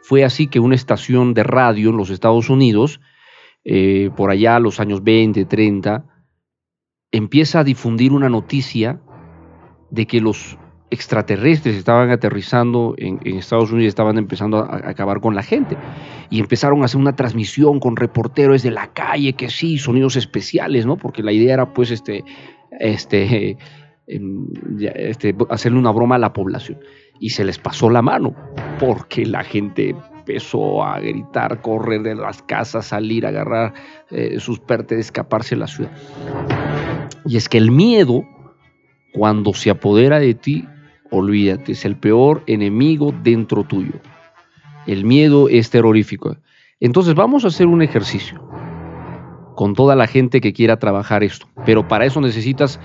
Fue 0.02 0.24
así 0.24 0.46
que 0.46 0.60
una 0.60 0.74
estación 0.74 1.34
de 1.34 1.42
radio 1.42 1.90
en 1.90 1.98
los 1.98 2.08
Estados 2.08 2.48
Unidos, 2.48 2.98
eh, 3.64 4.08
por 4.16 4.30
allá 4.30 4.58
los 4.58 4.80
años 4.80 5.04
20, 5.04 5.44
30, 5.44 6.06
empieza 7.10 7.60
a 7.60 7.64
difundir 7.64 8.12
una 8.12 8.30
noticia 8.30 8.98
de 9.90 10.06
que 10.06 10.22
los 10.22 10.56
extraterrestres 10.88 11.76
estaban 11.76 12.08
aterrizando 12.10 12.94
en, 12.96 13.20
Estados 13.36 13.72
Unidos 13.72 13.84
y 13.84 13.88
estaban 13.88 14.16
empezando 14.16 14.56
a, 14.56 14.74
a, 14.74 14.88
acabar 14.88 15.20
con 15.20 15.34
la 15.34 15.42
gente. 15.42 15.76
Y 16.30 16.40
empezaron 16.40 16.80
a 16.80 16.86
hacer 16.86 16.98
una 16.98 17.14
transmisión 17.14 17.78
con 17.78 17.94
reporteros 17.94 18.62
de 18.62 18.70
la 18.70 18.90
calle, 18.94 19.34
que 19.34 19.50
sí, 19.50 19.76
sonidos 19.76 20.16
especiales, 20.16 20.86
¿no? 20.86 20.96
Porque 20.96 21.22
la 21.22 21.32
idea 21.32 21.52
era 21.52 21.74
pues 21.74 21.90
este, 21.90 22.24
este, 22.80 23.58
este, 24.06 25.34
hacerle 25.48 25.78
una 25.78 25.90
broma 25.90 26.16
a 26.16 26.18
la 26.18 26.32
población. 26.32 26.78
Y 27.20 27.30
se 27.30 27.44
les 27.44 27.58
pasó 27.58 27.88
la 27.88 28.02
mano, 28.02 28.34
porque 28.80 29.24
la 29.24 29.44
gente 29.44 29.94
empezó 30.22 30.84
a 30.84 30.98
gritar, 31.00 31.60
correr 31.60 32.02
de 32.02 32.14
las 32.14 32.42
casas, 32.42 32.86
salir, 32.86 33.26
agarrar 33.26 33.74
eh, 34.10 34.38
sus 34.40 34.58
pertes, 34.58 34.98
escaparse 34.98 35.54
de 35.54 35.60
la 35.60 35.66
ciudad. 35.66 35.90
Y 37.24 37.36
es 37.36 37.48
que 37.48 37.58
el 37.58 37.70
miedo, 37.70 38.24
cuando 39.12 39.54
se 39.54 39.70
apodera 39.70 40.18
de 40.18 40.34
ti, 40.34 40.66
olvídate, 41.10 41.72
es 41.72 41.84
el 41.84 41.96
peor 41.96 42.42
enemigo 42.46 43.14
dentro 43.22 43.64
tuyo. 43.64 43.94
El 44.86 45.04
miedo 45.04 45.48
es 45.48 45.70
terrorífico. 45.70 46.36
Entonces 46.80 47.14
vamos 47.14 47.44
a 47.44 47.48
hacer 47.48 47.68
un 47.68 47.82
ejercicio 47.82 48.42
con 49.54 49.74
toda 49.74 49.94
la 49.94 50.06
gente 50.06 50.40
que 50.40 50.52
quiera 50.52 50.78
trabajar 50.78 51.22
esto, 51.22 51.46
pero 51.64 51.86
para 51.86 52.06
eso 52.06 52.20
necesitas 52.20 52.80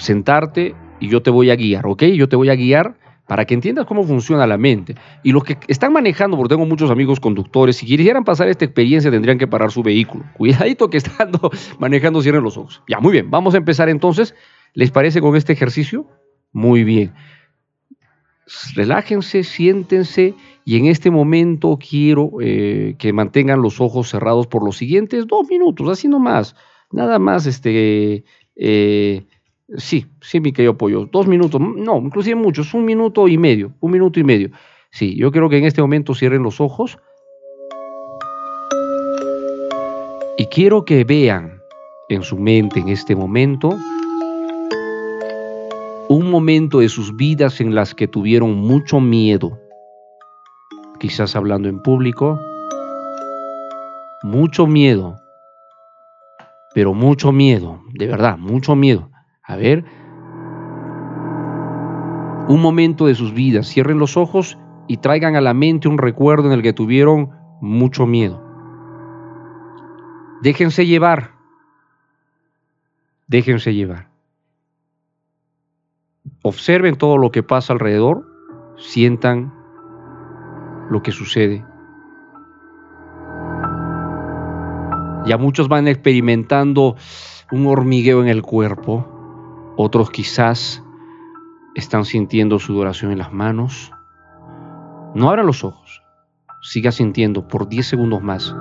sentarte 0.00 0.74
y 0.98 1.08
yo 1.08 1.22
te 1.22 1.30
voy 1.30 1.50
a 1.50 1.56
guiar, 1.56 1.86
¿ok? 1.86 2.02
Yo 2.04 2.28
te 2.28 2.36
voy 2.36 2.50
a 2.50 2.54
guiar 2.54 2.96
para 3.26 3.44
que 3.44 3.54
entiendas 3.54 3.86
cómo 3.86 4.02
funciona 4.02 4.44
la 4.46 4.58
mente. 4.58 4.96
Y 5.22 5.30
los 5.30 5.44
que 5.44 5.56
están 5.68 5.92
manejando, 5.92 6.36
porque 6.36 6.54
tengo 6.54 6.66
muchos 6.66 6.90
amigos 6.90 7.20
conductores, 7.20 7.76
si 7.76 7.86
quisieran 7.86 8.24
pasar 8.24 8.48
esta 8.48 8.64
experiencia 8.64 9.08
tendrían 9.10 9.38
que 9.38 9.46
parar 9.46 9.70
su 9.70 9.84
vehículo. 9.84 10.24
Cuidadito 10.36 10.90
que 10.90 10.96
estando 10.96 11.50
manejando 11.78 12.22
cierren 12.22 12.42
los 12.42 12.56
ojos. 12.56 12.82
Ya, 12.88 12.98
muy 12.98 13.12
bien, 13.12 13.30
vamos 13.30 13.54
a 13.54 13.58
empezar 13.58 13.88
entonces. 13.88 14.34
¿Les 14.74 14.90
parece 14.90 15.20
con 15.20 15.36
este 15.36 15.52
ejercicio? 15.52 16.06
Muy 16.52 16.82
bien. 16.82 17.12
Relájense, 18.74 19.44
siéntense 19.44 20.34
y 20.64 20.76
en 20.76 20.86
este 20.86 21.10
momento 21.10 21.78
quiero 21.78 22.32
eh, 22.40 22.96
que 22.98 23.12
mantengan 23.12 23.62
los 23.62 23.80
ojos 23.80 24.08
cerrados 24.08 24.48
por 24.48 24.64
los 24.64 24.76
siguientes 24.76 25.26
dos 25.28 25.48
minutos, 25.48 25.88
así 25.88 26.08
nomás. 26.08 26.56
Nada 26.90 27.20
más, 27.20 27.46
este, 27.46 28.24
eh, 28.56 29.24
sí, 29.76 30.06
sí, 30.20 30.40
mi 30.40 30.52
querido 30.52 30.76
pollo, 30.76 31.08
dos 31.10 31.26
minutos, 31.26 31.60
no, 31.60 31.98
inclusive 31.98 32.36
muchos, 32.36 32.74
un 32.74 32.84
minuto 32.84 33.28
y 33.28 33.38
medio, 33.38 33.72
un 33.80 33.90
minuto 33.92 34.20
y 34.20 34.24
medio. 34.24 34.50
Sí, 34.90 35.16
yo 35.16 35.30
quiero 35.30 35.48
que 35.48 35.58
en 35.58 35.64
este 35.64 35.80
momento 35.80 36.14
cierren 36.14 36.42
los 36.42 36.60
ojos. 36.60 36.98
Y 40.36 40.46
quiero 40.46 40.84
que 40.84 41.04
vean 41.04 41.60
en 42.08 42.22
su 42.22 42.36
mente 42.38 42.80
en 42.80 42.88
este 42.88 43.14
momento 43.14 43.76
un 46.08 46.28
momento 46.28 46.80
de 46.80 46.88
sus 46.88 47.14
vidas 47.14 47.60
en 47.60 47.72
las 47.72 47.94
que 47.94 48.08
tuvieron 48.08 48.56
mucho 48.56 48.98
miedo, 48.98 49.60
quizás 50.98 51.36
hablando 51.36 51.68
en 51.68 51.80
público, 51.80 52.40
mucho 54.24 54.66
miedo, 54.66 55.20
pero 56.74 56.94
mucho 56.94 57.30
miedo, 57.30 57.80
de 57.92 58.08
verdad, 58.08 58.38
mucho 58.38 58.74
miedo. 58.74 59.08
A 59.42 59.56
ver, 59.56 59.84
un 62.48 62.60
momento 62.60 63.06
de 63.06 63.14
sus 63.14 63.32
vidas, 63.32 63.68
cierren 63.68 63.98
los 63.98 64.16
ojos 64.16 64.58
y 64.88 64.96
traigan 64.96 65.36
a 65.36 65.40
la 65.40 65.54
mente 65.54 65.88
un 65.88 65.98
recuerdo 65.98 66.46
en 66.46 66.52
el 66.52 66.62
que 66.62 66.72
tuvieron 66.72 67.30
mucho 67.60 68.06
miedo. 68.06 68.42
Déjense 70.42 70.86
llevar, 70.86 71.32
déjense 73.28 73.74
llevar. 73.74 74.08
Observen 76.42 76.96
todo 76.96 77.18
lo 77.18 77.30
que 77.30 77.42
pasa 77.42 77.72
alrededor, 77.72 78.26
sientan 78.78 79.52
lo 80.90 81.02
que 81.02 81.12
sucede. 81.12 81.64
Ya 85.26 85.36
muchos 85.38 85.68
van 85.68 85.86
experimentando 85.86 86.96
un 87.52 87.66
hormigueo 87.66 88.22
en 88.22 88.28
el 88.28 88.42
cuerpo, 88.42 89.09
otros 89.82 90.10
quizás 90.10 90.82
están 91.74 92.04
sintiendo 92.04 92.58
sudoración 92.58 93.12
en 93.12 93.18
las 93.18 93.32
manos. 93.32 93.90
No 95.14 95.30
abran 95.30 95.46
los 95.46 95.64
ojos, 95.64 96.02
siga 96.60 96.92
sintiendo 96.92 97.48
por 97.48 97.66
10 97.66 97.86
segundos 97.86 98.22
más. 98.22 98.54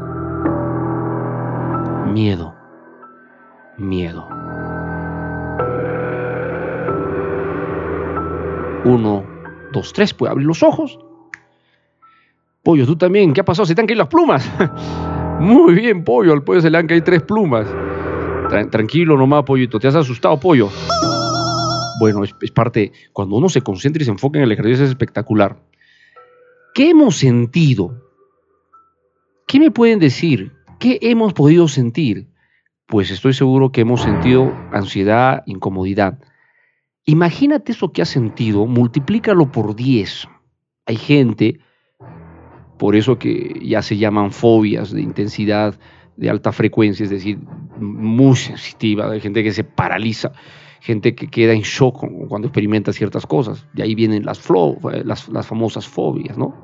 Miedo, 2.14 2.56
miedo. 3.78 4.26
Uno, 8.86 9.26
dos, 9.74 9.92
tres, 9.92 10.14
puede 10.14 10.32
abrir 10.32 10.48
los 10.48 10.64
ojos. 10.64 10.98
Pollo, 12.64 12.86
tú 12.86 12.96
también, 12.96 13.34
¿qué 13.34 13.42
ha 13.42 13.46
pasado? 13.46 13.66
Se 13.66 13.76
te 13.76 13.82
han 13.82 13.88
caído 13.88 14.00
las 14.00 14.08
plumas. 14.08 14.50
Muy 15.40 15.74
bien, 15.74 16.06
pollo, 16.06 16.32
al 16.32 16.44
pollo 16.44 16.62
se 16.62 16.70
le 16.70 16.78
han 16.78 16.88
caído 16.88 17.04
tres 17.04 17.24
plumas. 17.24 17.68
tranquilo 18.72 19.18
nomás, 19.18 19.44
pollito, 19.44 19.80
te 19.80 19.90
has 19.90 19.96
asustado, 19.96 20.40
pollo. 20.40 20.70
Bueno, 22.00 22.24
es, 22.24 22.52
parte, 22.52 22.94
cuando 23.12 23.36
uno 23.36 23.50
se 23.50 23.62
concentra 23.62 24.02
y 24.02 24.06
se 24.06 24.12
enfoca 24.12 24.40
en 24.40 24.46
el 24.46 24.52
ejercicio 24.54 24.86
es 24.86 24.90
espectacular. 24.90 25.62
¿Qué 26.74 26.92
hemos 26.92 27.18
sentido? 27.18 28.02
¿Qué 29.48 29.60
me 29.60 29.70
pueden 29.70 30.00
decir? 30.00 30.54
¿Qué 30.80 30.98
hemos 31.02 31.34
podido 31.34 31.68
sentir? 31.68 32.28
Pues 32.86 33.12
estoy 33.12 33.34
seguro 33.34 33.72
que 33.72 33.82
hemos 33.82 34.02
sentido 34.02 34.54
ansiedad, 34.72 35.44
incomodidad. 35.46 36.20
Imagínate 37.06 37.74
eso 37.74 37.92
que 37.92 38.02
has 38.02 38.10
sentido, 38.10 38.66
multiplícalo 38.66 39.52
por 39.52 39.76
10. 39.76 40.28
Hay 40.86 40.96
gente, 40.96 41.60
por 42.78 42.96
eso 42.96 43.20
que 43.20 43.60
ya 43.62 43.82
se 43.82 43.98
llaman 43.98 44.32
fobias 44.32 44.92
de 44.92 45.02
intensidad 45.02 45.78
de 46.16 46.30
alta 46.30 46.52
frecuencia, 46.52 47.04
es 47.04 47.10
decir, 47.10 47.40
muy 47.80 48.36
sensitiva, 48.36 49.10
hay 49.10 49.22
gente 49.22 49.44
que 49.44 49.54
se 49.54 49.64
paraliza, 49.64 50.34
gente 50.80 51.16
que 51.16 51.28
queda 51.28 51.54
en 51.54 51.62
shock 51.62 52.06
cuando 52.28 52.48
experimenta 52.48 52.94
ciertas 52.94 53.26
cosas. 53.26 53.66
De 53.74 53.84
ahí 53.84 53.96
vienen 53.96 54.26
las, 54.26 54.42
las, 55.04 55.30
las 55.30 55.48
famosas 55.48 55.88
fobias, 55.88 56.38
¿no? 56.38 56.56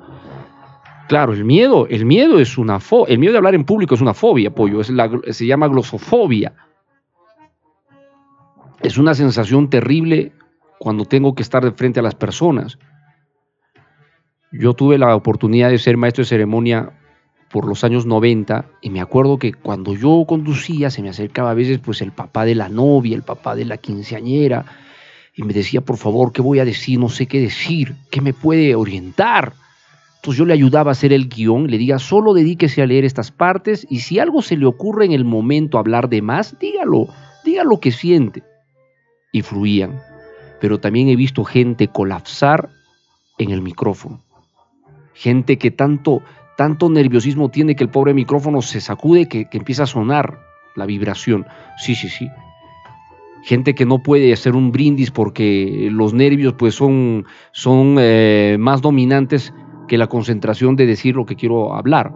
Claro, 1.08 1.34
el 1.34 1.46
miedo, 1.46 1.86
el 1.88 2.06
miedo 2.06 2.40
es 2.40 2.58
una 2.58 2.80
fobia, 2.80 3.14
el 3.14 3.20
miedo 3.20 3.34
de 3.34 3.38
hablar 3.38 3.54
en 3.54 3.64
público 3.64 3.94
es 3.94 4.02
una 4.02 4.16
fobia, 4.16 4.56
pollo, 4.56 4.82
es 4.82 4.90
la, 4.90 5.10
se 5.30 5.46
llama 5.46 5.68
glosofobia. 5.68 6.54
Es 8.82 8.98
una 8.98 9.14
sensación 9.14 9.70
terrible 9.70 10.32
cuando 10.80 11.06
tengo 11.06 11.36
que 11.36 11.44
estar 11.44 11.64
de 11.64 11.72
frente 11.72 12.00
a 12.00 12.04
las 12.04 12.16
personas. 12.16 12.80
Yo 14.52 14.74
tuve 14.74 14.98
la 14.98 15.16
oportunidad 15.16 15.70
de 15.70 15.78
ser 15.78 15.98
maestro 15.98 16.24
de 16.24 16.30
ceremonia 16.30 16.92
por 17.56 17.70
los 17.70 17.86
años 17.86 18.06
90 18.06 18.66
y 18.82 18.90
me 18.90 19.00
acuerdo 19.00 19.40
que 19.40 19.54
cuando 19.54 19.96
yo 19.96 20.26
conducía 20.28 20.90
se 20.90 21.02
me 21.02 21.08
acercaba 21.08 21.52
a 21.52 21.54
veces 21.54 21.80
pues 21.80 22.02
el 22.02 22.12
papá 22.12 22.44
de 22.44 22.54
la 22.54 22.68
novia, 22.68 23.16
el 23.16 23.24
papá 23.24 23.56
de 23.56 23.64
la 23.64 23.78
quinceañera 23.78 24.66
y 25.34 25.44
me 25.44 25.54
decía, 25.54 25.80
por 25.80 25.96
favor, 25.96 26.34
¿qué 26.34 26.42
voy 26.42 26.60
a 26.60 26.66
decir? 26.66 27.00
No 27.00 27.08
sé 27.08 27.28
qué 27.28 27.40
decir, 27.40 27.96
¿qué 28.12 28.20
me 28.20 28.34
puede 28.34 28.76
orientar? 28.76 29.54
Entonces 30.18 30.38
yo 30.38 30.44
le 30.44 30.52
ayudaba 30.52 30.92
a 30.92 31.00
hacer 31.00 31.14
el 31.14 31.30
guion, 31.30 31.72
le 31.72 31.78
diga, 31.78 31.98
solo 31.98 32.34
dedíquese 32.34 32.82
a 32.82 32.88
leer 32.88 33.06
estas 33.06 33.32
partes 33.32 33.88
y 33.90 34.02
si 34.02 34.20
algo 34.20 34.42
se 34.42 34.58
le 34.58 34.66
ocurre 34.66 35.06
en 35.06 35.14
el 35.14 35.24
momento 35.24 35.78
hablar 35.78 36.10
de 36.10 36.22
más, 36.22 36.60
dígalo, 36.60 37.08
diga 37.46 37.64
lo 37.64 37.80
que 37.80 37.94
siente 37.94 38.44
y 39.32 39.44
fluían. 39.44 40.02
Pero 40.60 40.82
también 40.82 41.08
he 41.08 41.16
visto 41.16 41.46
gente 41.46 41.88
colapsar 41.88 42.68
en 43.38 43.52
el 43.52 43.62
micrófono. 43.62 44.20
Gente 45.14 45.58
que 45.58 45.72
tanto, 45.72 46.22
tanto 46.58 46.90
nerviosismo 46.90 47.50
tiene 47.50 47.76
que 47.76 47.84
el 47.84 47.90
pobre 47.90 48.14
micrófono 48.14 48.62
se 48.62 48.82
sacude 48.82 49.28
que, 49.28 49.48
empieza 49.52 49.84
a 49.84 49.88
sonar 49.88 50.40
la 50.76 50.86
vibración. 50.86 51.46
Sí, 51.78 51.96
sí, 51.96 52.10
sí. 52.10 52.30
Gente 53.44 53.76
que 53.76 53.86
no 53.86 54.02
puede 54.02 54.34
hacer 54.34 54.56
un 54.56 54.72
brindis 54.72 55.12
porque 55.12 55.90
los 55.92 56.14
nervios 56.14 56.54
pues 56.54 56.76
son, 56.76 57.26
son 57.52 57.98
eh, 58.00 58.58
más 58.60 58.82
dominantes 58.82 59.54
que 59.88 59.98
la 59.98 60.08
concentración 60.08 60.76
de 60.76 60.88
decir 60.88 61.16
lo 61.16 61.26
que 61.26 61.36
quiero 61.36 61.76
hablar. 61.76 62.12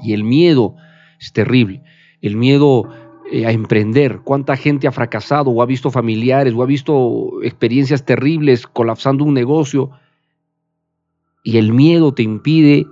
y 0.00 0.14
el 0.14 0.24
miedo 0.24 0.74
es 1.20 1.32
terrible. 1.32 1.82
El 2.22 2.36
miedo 2.36 2.88
eh, 3.30 3.46
a 3.46 3.50
emprender, 3.50 4.20
cuánta 4.24 4.56
gente 4.56 4.86
ha 4.86 4.92
fracasado 4.92 5.50
o 5.50 5.62
ha 5.62 5.66
visto 5.66 5.90
familiares 5.90 6.54
o 6.54 6.62
ha 6.62 6.66
visto 6.66 7.42
experiencias 7.42 8.04
terribles 8.04 8.66
colapsando 8.66 9.24
un 9.24 9.34
negocio 9.34 9.90
y 11.42 11.58
el 11.58 11.72
miedo 11.72 12.12
te 12.12 12.22
impide 12.22 12.86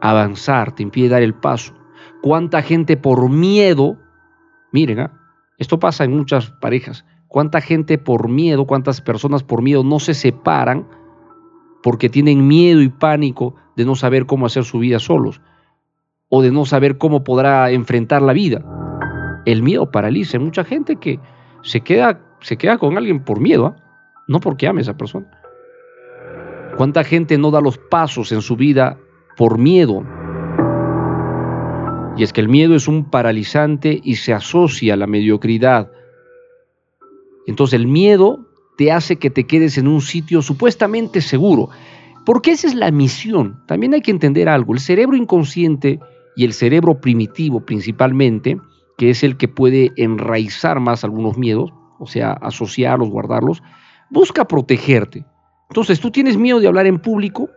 avanzar, 0.00 0.74
te 0.74 0.82
impide 0.82 1.08
dar 1.08 1.22
el 1.22 1.34
paso. 1.34 1.74
Cuánta 2.20 2.62
gente 2.62 2.96
por 2.96 3.28
miedo, 3.30 3.98
miren, 4.72 5.00
¿ah? 5.00 5.12
esto 5.58 5.78
pasa 5.78 6.04
en 6.04 6.16
muchas 6.16 6.50
parejas, 6.50 7.04
cuánta 7.28 7.60
gente 7.60 7.98
por 7.98 8.28
miedo, 8.28 8.66
cuántas 8.66 9.00
personas 9.00 9.42
por 9.42 9.62
miedo 9.62 9.84
no 9.84 10.00
se 10.00 10.14
separan 10.14 10.88
porque 11.82 12.08
tienen 12.08 12.46
miedo 12.46 12.80
y 12.80 12.88
pánico 12.88 13.54
de 13.76 13.84
no 13.84 13.94
saber 13.94 14.26
cómo 14.26 14.46
hacer 14.46 14.64
su 14.64 14.78
vida 14.78 14.98
solos 14.98 15.40
o 16.28 16.42
de 16.42 16.50
no 16.50 16.64
saber 16.64 16.98
cómo 16.98 17.24
podrá 17.24 17.70
enfrentar 17.70 18.22
la 18.22 18.32
vida. 18.32 18.64
El 19.44 19.62
miedo 19.62 19.90
paraliza. 19.90 20.38
Hay 20.38 20.44
mucha 20.44 20.64
gente 20.64 20.96
que 20.96 21.20
se 21.62 21.80
queda, 21.80 22.20
se 22.40 22.56
queda 22.56 22.78
con 22.78 22.96
alguien 22.96 23.24
por 23.24 23.40
miedo, 23.40 23.66
¿ah? 23.66 23.76
no 24.28 24.40
porque 24.40 24.66
ame 24.66 24.80
a 24.80 24.82
esa 24.82 24.96
persona. 24.96 25.41
¿Cuánta 26.76 27.04
gente 27.04 27.38
no 27.38 27.50
da 27.50 27.60
los 27.60 27.78
pasos 27.78 28.32
en 28.32 28.42
su 28.42 28.56
vida 28.56 28.98
por 29.36 29.58
miedo? 29.58 30.04
Y 32.16 32.22
es 32.22 32.32
que 32.32 32.40
el 32.40 32.48
miedo 32.48 32.74
es 32.74 32.88
un 32.88 33.10
paralizante 33.10 34.00
y 34.02 34.16
se 34.16 34.32
asocia 34.32 34.94
a 34.94 34.96
la 34.96 35.06
mediocridad. 35.06 35.90
Entonces 37.46 37.80
el 37.80 37.86
miedo 37.86 38.46
te 38.76 38.92
hace 38.92 39.16
que 39.16 39.30
te 39.30 39.44
quedes 39.44 39.78
en 39.78 39.88
un 39.88 40.00
sitio 40.00 40.42
supuestamente 40.42 41.20
seguro. 41.20 41.70
Porque 42.24 42.52
esa 42.52 42.68
es 42.68 42.74
la 42.74 42.90
misión. 42.90 43.62
También 43.66 43.94
hay 43.94 44.00
que 44.00 44.10
entender 44.10 44.48
algo. 44.48 44.74
El 44.74 44.80
cerebro 44.80 45.16
inconsciente 45.16 45.98
y 46.36 46.44
el 46.44 46.52
cerebro 46.52 47.00
primitivo 47.00 47.60
principalmente 47.60 48.58
que 48.96 49.10
es 49.10 49.22
el 49.22 49.36
que 49.36 49.48
puede 49.48 49.92
enraizar 49.96 50.80
más 50.80 51.02
algunos 51.04 51.36
miedos, 51.36 51.72
o 51.98 52.06
sea, 52.06 52.32
asociarlos, 52.32 53.10
guardarlos, 53.10 53.62
busca 54.10 54.46
protegerte. 54.46 55.24
Entonces, 55.72 56.00
tú 56.00 56.10
tienes 56.10 56.36
miedo 56.36 56.60
de 56.60 56.68
hablar 56.68 56.84
en 56.84 56.98
público, 56.98 57.48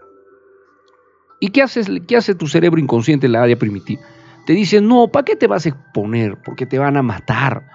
¿y 1.42 1.50
qué, 1.50 1.62
haces, 1.62 1.92
qué 2.08 2.16
hace 2.16 2.34
tu 2.34 2.48
cerebro 2.48 2.80
inconsciente 2.80 3.26
en 3.26 3.34
la 3.34 3.44
área 3.44 3.58
primitiva? 3.58 4.02
Te 4.46 4.54
dice, 4.54 4.80
no, 4.80 5.10
¿para 5.10 5.26
qué 5.26 5.36
te 5.36 5.48
vas 5.48 5.66
a 5.66 5.70
exponer? 5.70 6.42
Porque 6.46 6.66
te 6.66 6.80
van 6.80 6.96
a 6.96 7.02
matar, 7.02 7.68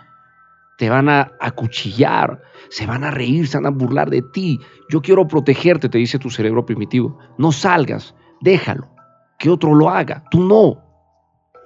te 0.78 0.88
van 0.88 1.10
a 1.10 1.30
acuchillar, 1.40 2.40
se 2.70 2.86
van 2.86 3.04
a 3.04 3.10
reír, 3.10 3.48
se 3.48 3.58
van 3.58 3.66
a 3.66 3.76
burlar 3.76 4.08
de 4.08 4.22
ti. 4.32 4.58
Yo 4.88 5.02
quiero 5.02 5.28
protegerte, 5.28 5.90
te 5.90 5.98
dice 5.98 6.18
tu 6.18 6.30
cerebro 6.30 6.64
primitivo. 6.64 7.18
No 7.36 7.52
salgas, 7.52 8.14
déjalo, 8.40 8.88
que 9.38 9.50
otro 9.50 9.74
lo 9.74 9.90
haga, 9.90 10.24
tú 10.30 10.42
no. 10.42 10.82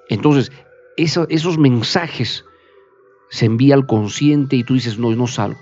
Entonces, 0.09 0.51
esos 0.97 1.59
mensajes 1.59 2.45
se 3.31 3.47
envía 3.47 3.77
al 3.77 3.87
consciente 3.87 4.57
y 4.57 4.65
tú 4.65 4.75
dices, 4.75 4.99
no, 4.99 5.15
no 5.15 5.29
salgo. 5.29 5.61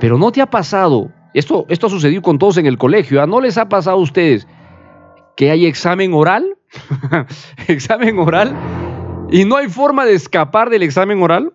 Pero 0.00 0.18
no 0.18 0.32
te 0.32 0.42
ha 0.42 0.50
pasado, 0.50 1.12
esto, 1.38 1.66
esto 1.68 1.86
ha 1.86 1.90
sucedido 1.90 2.22
con 2.22 2.38
todos 2.38 2.56
en 2.56 2.66
el 2.66 2.78
colegio, 2.78 3.22
¿ah? 3.22 3.26
¿no 3.26 3.42
les 3.42 3.58
ha 3.58 3.68
pasado 3.68 3.98
a 3.98 4.00
ustedes 4.00 4.48
que 5.36 5.50
hay 5.50 5.66
examen 5.66 6.14
oral? 6.14 6.56
examen 7.68 8.18
oral 8.18 8.56
y 9.30 9.44
no 9.44 9.56
hay 9.56 9.68
forma 9.68 10.06
de 10.06 10.14
escapar 10.14 10.70
del 10.70 10.82
examen 10.82 11.22
oral. 11.22 11.52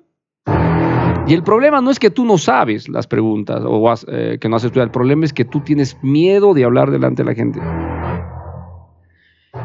Y 1.28 1.34
el 1.34 1.44
problema 1.44 1.82
no 1.82 1.90
es 1.90 2.00
que 2.00 2.12
tú 2.12 2.26
no 2.26 2.38
sabes 2.38 2.90
las 2.90 3.08
preguntas 3.08 3.62
o 3.66 3.94
eh, 4.08 4.38
que 4.40 4.50
no 4.50 4.56
has 4.56 4.64
estudiado, 4.64 4.86
el 4.86 4.92
problema 4.92 5.26
es 5.26 5.34
que 5.34 5.46
tú 5.46 5.62
tienes 5.62 5.98
miedo 6.04 6.54
de 6.54 6.64
hablar 6.64 6.92
delante 6.92 7.24
de 7.24 7.30
la 7.30 7.36
gente. 7.36 7.60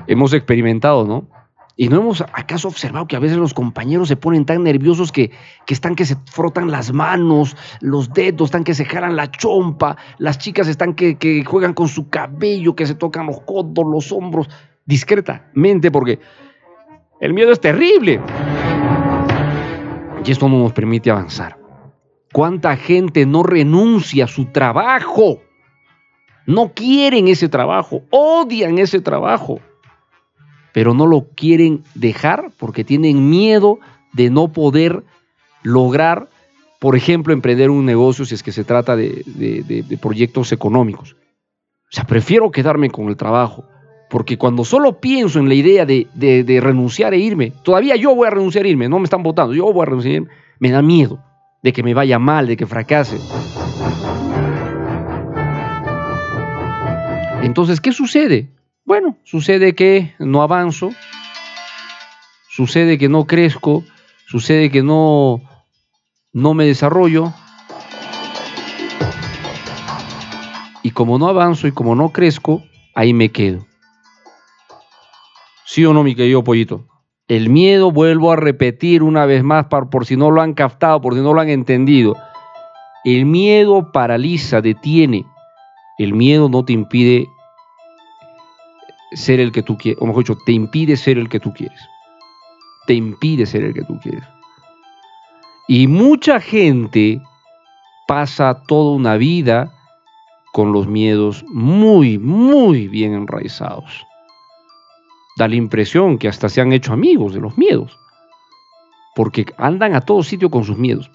Hemos 0.07 0.33
experimentado, 0.33 1.05
¿no? 1.05 1.29
Y 1.79 1.91
no 1.91 1.97
hemos 1.97 2.23
acaso 2.23 2.69
observado 2.69 3.07
que 3.07 3.17
a 3.17 3.19
veces 3.19 3.37
los 3.37 3.53
compañeros 3.53 4.09
se 4.09 4.17
ponen 4.17 4.47
tan 4.47 4.63
nerviosos 4.65 5.13
que, 5.13 5.31
están 5.69 5.95
que 5.95 6.07
se 6.07 6.17
frotan 6.25 6.71
las 6.71 6.91
manos, 6.95 7.55
los 7.81 8.15
dedos, 8.15 8.47
están 8.47 8.65
que 8.65 8.73
se 8.73 8.87
jalan 8.87 9.15
la 9.15 9.31
chompa, 9.31 9.99
las 10.17 10.39
chicas 10.39 10.69
están 10.69 10.95
que, 10.95 11.17
que 11.17 11.45
juegan 11.45 11.75
con 11.75 11.89
su 11.89 12.09
cabello, 12.09 12.75
que 12.75 12.87
se 12.87 12.95
tocan 12.95 13.27
los 13.27 13.41
codos, 13.43 13.85
los 13.87 14.11
hombros, 14.11 14.49
discretamente, 14.87 15.91
porque 15.91 16.19
el 17.21 17.35
miedo 17.35 17.53
es 17.53 17.61
terrible. 17.61 18.23
Y 20.25 20.31
esto 20.31 20.49
no 20.49 20.59
nos 20.59 20.73
permite 20.73 21.11
avanzar. 21.11 21.59
¿Cuánta 22.33 22.75
gente 22.77 23.27
no 23.27 23.43
renuncia 23.43 24.25
a 24.25 24.29
su 24.29 24.47
trabajo? 24.47 25.43
No 26.47 26.73
quieren 26.73 27.29
ese 27.29 27.51
trabajo, 27.51 28.03
odian 28.11 28.79
ese 28.79 29.01
trabajo 29.01 29.61
pero 30.77 30.93
no 30.93 31.07
lo 31.07 31.29
quieren 31.35 31.85
dejar 31.95 32.51
porque 32.59 32.85
tienen 32.85 33.31
miedo 33.31 33.79
de 34.13 34.29
no 34.29 34.49
poder 34.49 35.05
lograr, 35.63 36.29
por 36.81 36.97
ejemplo, 36.97 37.33
emprender 37.33 37.71
un 37.71 37.87
negocio 37.87 38.27
si 38.27 38.35
es 38.35 38.43
que 38.43 38.53
se 38.53 38.63
trata 38.63 38.95
de, 38.95 39.97
proyectos 40.03 40.53
económicos. 40.53 41.15
O 41.15 41.93
sea, 41.93 42.05
prefiero 42.05 42.51
quedarme 42.51 42.91
con 42.91 43.09
el 43.09 43.17
trabajo, 43.17 43.65
porque 44.11 44.37
cuando 44.37 44.67
solo 44.67 45.01
pienso 45.01 45.39
en 45.39 45.49
la 45.49 45.55
idea 45.55 45.87
de, 45.87 46.61
renunciar 46.63 47.15
e 47.15 47.21
irme, 47.21 47.55
todavía 47.63 47.97
yo 47.97 48.15
voy 48.15 48.27
a 48.27 48.33
renunciar 48.33 48.67
e 48.67 48.69
irme, 48.69 48.87
no 48.87 48.99
me 48.99 49.05
están 49.05 49.23
votando, 49.23 49.55
yo 49.55 49.73
voy 49.73 49.81
a 49.81 49.87
renunciar 49.87 50.15
e 50.17 50.27
me 50.59 50.71
da 50.71 50.83
miedo 50.83 51.25
de 51.63 51.73
que 51.73 51.83
me 51.83 51.95
vaya 51.95 52.19
mal, 52.19 52.47
de 52.47 52.59
que 52.59 52.67
fracase. 52.67 53.17
Entonces, 57.41 57.81
¿qué 57.81 57.93
sucede? 57.93 58.56
Bueno, 58.87 59.17
sucede 59.25 59.75
que 59.75 60.15
no 60.21 60.43
avanzo, 60.43 60.91
sucede 62.49 62.99
que 62.99 63.09
no 63.09 63.27
crezco, 63.27 63.83
sucede 64.29 64.71
que 64.71 64.85
no, 64.85 65.43
no 66.33 66.55
me 66.55 66.67
desarrollo. 66.67 67.35
Y 70.85 70.93
como 70.93 71.19
no 71.19 71.27
avanzo 71.27 71.67
y 71.67 71.73
como 71.73 71.97
no 71.97 72.11
crezco, 72.11 72.63
ahí 72.95 73.13
me 73.13 73.33
quedo. 73.33 73.67
¿Sí 75.65 75.85
o 75.85 75.93
no, 75.93 76.05
mi 76.05 76.15
querido 76.15 76.45
pollito? 76.45 76.87
El 77.27 77.51
miedo, 77.51 77.91
vuelvo 77.91 78.31
a 78.31 78.37
repetir 78.37 79.03
una 79.03 79.27
vez 79.27 79.43
más 79.43 79.67
por, 79.67 79.91
por 79.91 80.07
si 80.07 80.17
no 80.17 80.31
lo 80.31 80.43
han 80.43 80.55
captado, 80.55 81.01
por 81.01 81.15
si 81.15 81.21
no 81.23 81.35
lo 81.35 81.41
han 81.41 81.49
entendido. 81.49 82.15
El 83.05 83.27
miedo 83.27 83.91
paraliza, 83.91 84.61
detiene. 84.61 85.27
El 85.99 86.15
miedo 86.15 86.49
no 86.49 86.65
te 86.65 86.73
impide 86.73 87.27
ser 89.13 89.41
el 89.41 89.53
que 89.53 89.63
tú 89.63 89.77
quieres, 89.77 90.01
o 90.03 90.07
mejor 90.07 90.25
dicho, 90.25 90.39
te 90.45 90.53
impide 90.53 90.97
ser 90.97 91.19
el 91.19 91.29
que 91.29 91.41
tú 91.41 91.53
quieres. 91.53 91.81
Te 92.87 92.95
impide 92.95 93.47
ser 93.47 93.65
el 93.65 93.75
que 93.75 93.83
tú 93.83 93.99
quieres. 94.01 94.25
Y 95.69 95.87
mucha 95.89 96.41
gente 96.41 97.21
pasa 98.07 98.63
toda 98.67 98.93
una 98.93 99.17
vida 99.17 99.73
con 100.53 100.73
los 100.73 100.87
miedos 100.87 101.45
muy, 101.49 102.19
muy 102.19 102.89
bien 102.89 103.15
enraizados. 103.15 104.07
Da 105.37 105.49
la 105.49 105.57
impresión 105.57 106.19
que 106.19 106.29
hasta 106.29 106.49
se 106.49 106.61
han 106.61 106.73
hecho 106.73 106.93
amigos 106.93 107.35
de 107.35 107.41
los 107.41 107.59
miedos, 107.59 107.99
porque 109.15 109.47
andan 109.59 109.95
a 109.95 110.01
todo 110.01 110.23
sitio 110.23 110.51
con 110.51 110.65
sus 110.65 110.79
miedos. 110.79 111.11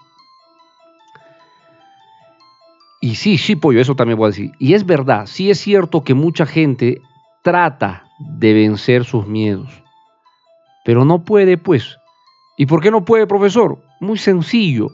Y 2.99 3.15
sí, 3.15 3.39
sí, 3.39 3.55
pollo, 3.55 3.81
eso 3.81 3.95
también 3.95 4.19
voy 4.19 4.27
a 4.27 4.29
decir. 4.29 4.51
Y 4.59 4.75
es 4.75 4.85
verdad, 4.85 5.25
sí 5.25 5.49
es 5.49 5.59
cierto 5.59 6.03
que 6.03 6.13
mucha 6.13 6.45
gente 6.45 7.01
trata 7.41 8.03
de 8.19 8.53
vencer 8.53 9.03
sus 9.03 9.27
miedos, 9.27 9.83
pero 10.85 11.05
no 11.05 11.23
puede, 11.23 11.57
pues. 11.57 11.97
¿Y 12.57 12.65
por 12.65 12.81
qué 12.81 12.91
no 12.91 13.05
puede, 13.05 13.27
profesor? 13.27 13.79
Muy 13.99 14.17
sencillo, 14.17 14.89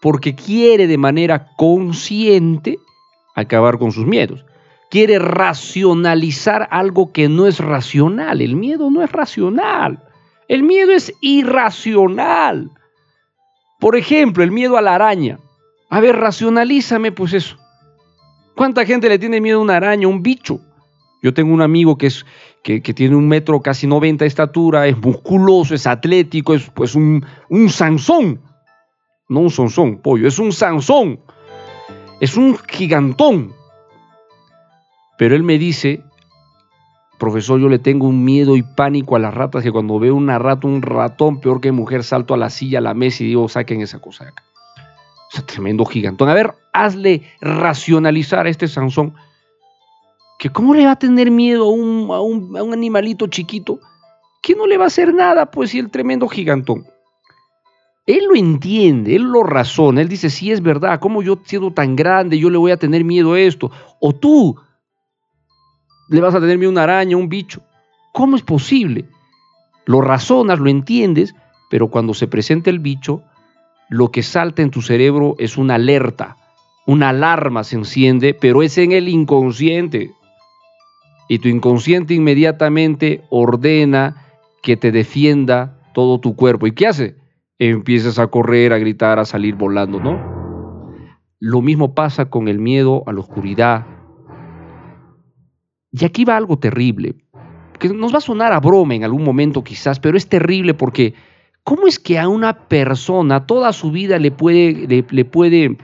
porque 0.00 0.34
quiere 0.34 0.86
de 0.86 0.98
manera 0.98 1.48
consciente 1.56 2.78
acabar 3.34 3.78
con 3.78 3.92
sus 3.92 4.06
miedos. 4.06 4.44
Quiere 4.90 5.18
racionalizar 5.18 6.68
algo 6.70 7.12
que 7.12 7.28
no 7.28 7.46
es 7.46 7.58
racional. 7.58 8.40
El 8.40 8.56
miedo 8.56 8.90
no 8.90 9.02
es 9.02 9.12
racional. 9.12 10.02
El 10.48 10.62
miedo 10.62 10.92
es 10.92 11.12
irracional. 11.20 12.70
Por 13.78 13.96
ejemplo, 13.96 14.42
el 14.42 14.50
miedo 14.50 14.76
a 14.76 14.82
la 14.82 14.94
araña. 14.94 15.38
A 15.90 16.00
ver, 16.00 16.16
racionalízame 16.16 17.12
pues 17.12 17.32
eso. 17.32 17.56
¿Cuánta 18.56 18.84
gente 18.84 19.08
le 19.08 19.18
tiene 19.18 19.40
miedo 19.40 19.58
a 19.58 19.62
una 19.62 19.76
araña, 19.76 20.06
a 20.06 20.10
un 20.10 20.22
bicho? 20.22 20.60
Yo 21.22 21.34
tengo 21.34 21.52
un 21.52 21.62
amigo 21.62 21.98
que, 21.98 22.06
es, 22.06 22.24
que, 22.62 22.80
tiene 22.80 23.16
un 23.16 23.28
metro 23.28 23.60
casi 23.60 23.86
90 23.86 24.24
de 24.24 24.28
estatura, 24.28 24.86
es 24.86 24.96
musculoso, 24.96 25.74
es 25.74 25.86
atlético, 25.86 26.54
es 26.54 26.70
pues 26.70 26.94
un, 26.94 27.24
un 27.48 27.70
Sansón. 27.70 28.40
No 29.28 29.40
un 29.40 29.50
Sansón, 29.50 29.98
pollo, 29.98 30.28
es 30.28 30.38
un 30.38 30.52
Sansón. 30.52 31.20
Es 32.20 32.36
un 32.36 32.56
gigantón. 32.56 33.52
Pero 35.18 35.34
él 35.34 35.42
me 35.42 35.58
dice, 35.58 36.04
profesor, 37.18 37.60
yo 37.60 37.68
le 37.68 37.80
tengo 37.80 38.06
un 38.06 38.24
miedo 38.24 38.56
y 38.56 38.62
pánico 38.62 39.16
a 39.16 39.18
las 39.18 39.34
ratas 39.34 39.62
que 39.62 39.72
cuando 39.72 39.98
veo 39.98 40.14
una 40.14 40.38
rata, 40.38 40.68
un 40.68 40.82
ratón, 40.82 41.40
peor 41.40 41.60
que 41.60 41.72
mujer, 41.72 42.04
salto 42.04 42.34
a 42.34 42.36
la 42.36 42.50
silla, 42.50 42.78
a 42.78 42.82
la 42.82 42.94
mesa 42.94 43.24
y 43.24 43.26
digo, 43.26 43.48
saquen 43.48 43.80
esa 43.80 43.98
cosa 43.98 44.24
de 44.24 44.30
acá. 44.30 44.44
O 45.28 45.36
sea, 45.36 45.44
tremendo 45.44 45.84
gigantón. 45.84 46.28
A 46.28 46.34
ver, 46.34 46.54
hazle 46.72 47.22
racionalizar 47.40 48.46
a 48.46 48.50
este 48.50 48.68
Sansón 48.68 49.14
que 50.38 50.50
cómo 50.50 50.72
le 50.72 50.86
va 50.86 50.92
a 50.92 50.98
tener 50.98 51.30
miedo 51.30 51.64
a 51.64 52.22
un, 52.22 52.72
animalito 52.72 53.26
chiquito, 53.26 53.80
que 54.40 54.54
no 54.54 54.66
le 54.66 54.78
va 54.78 54.84
a 54.84 54.86
hacer 54.86 55.12
nada, 55.12 55.50
pues, 55.50 55.70
si 55.70 55.80
el 55.80 55.90
tremendo 55.90 56.28
gigantón. 56.28 56.86
Él 58.06 58.24
lo 58.26 58.36
entiende, 58.36 59.16
él 59.16 59.22
lo 59.22 59.42
razona, 59.42 60.00
él 60.00 60.08
dice, 60.08 60.30
sí 60.30 60.50
es 60.52 60.62
verdad, 60.62 61.00
¿cómo 61.00 61.22
yo 61.22 61.38
siendo 61.44 61.72
tan 61.72 61.96
grande, 61.96 62.38
yo 62.38 62.48
le 62.48 62.56
voy 62.56 62.70
a 62.70 62.78
tener 62.78 63.04
miedo 63.04 63.34
a 63.34 63.40
esto? 63.40 63.70
O 64.00 64.14
tú 64.14 64.56
le 66.08 66.20
vas 66.20 66.34
a 66.34 66.40
tener 66.40 66.56
miedo 66.56 66.70
a 66.70 66.72
una 66.72 66.84
araña, 66.84 67.16
a 67.16 67.18
un 67.18 67.28
bicho. 67.28 67.60
¿Cómo 68.14 68.36
es 68.36 68.42
posible? 68.42 69.06
Lo 69.84 70.00
razonas, 70.00 70.58
lo 70.58 70.70
entiendes, 70.70 71.34
pero 71.68 71.88
cuando 71.88 72.14
se 72.14 72.28
presenta 72.28 72.70
el 72.70 72.78
bicho, 72.78 73.22
lo 73.90 74.10
que 74.10 74.22
salta 74.22 74.62
en 74.62 74.70
tu 74.70 74.80
cerebro 74.80 75.34
es 75.38 75.58
una 75.58 75.74
alerta, 75.74 76.36
una 76.86 77.10
alarma 77.10 77.64
se 77.64 77.76
enciende, 77.76 78.32
pero 78.32 78.62
es 78.62 78.78
en 78.78 78.92
el 78.92 79.08
inconsciente 79.08 80.14
y 81.28 81.38
tu 81.38 81.48
inconsciente 81.48 82.14
inmediatamente 82.14 83.22
ordena 83.28 84.24
que 84.62 84.76
te 84.76 84.90
defienda 84.90 85.78
todo 85.94 86.18
tu 86.18 86.34
cuerpo. 86.34 86.66
¿Y 86.66 86.72
qué 86.72 86.86
hace? 86.86 87.16
Empiezas 87.58 88.18
a 88.18 88.28
correr, 88.28 88.72
a 88.72 88.78
gritar, 88.78 89.18
a 89.18 89.24
salir 89.24 89.54
volando, 89.54 90.00
¿no? 90.00 90.38
Lo 91.38 91.60
mismo 91.60 91.94
pasa 91.94 92.30
con 92.30 92.48
el 92.48 92.58
miedo 92.58 93.04
a 93.06 93.12
la 93.12 93.20
oscuridad. 93.20 93.86
Y 95.92 96.04
aquí 96.04 96.24
va 96.24 96.36
algo 96.36 96.58
terrible, 96.58 97.16
que 97.78 97.88
nos 97.90 98.12
va 98.12 98.18
a 98.18 98.22
sonar 98.22 98.52
a 98.52 98.60
broma 98.60 98.94
en 98.94 99.04
algún 99.04 99.24
momento 99.24 99.62
quizás, 99.62 100.00
pero 100.00 100.16
es 100.16 100.28
terrible 100.28 100.74
porque 100.74 101.14
¿cómo 101.64 101.86
es 101.86 101.98
que 101.98 102.18
a 102.18 102.28
una 102.28 102.68
persona 102.68 103.46
toda 103.46 103.72
su 103.72 103.90
vida 103.90 104.18
le 104.18 104.30
puede, 104.30 105.04
le, 105.10 105.24
puede, 105.24 105.76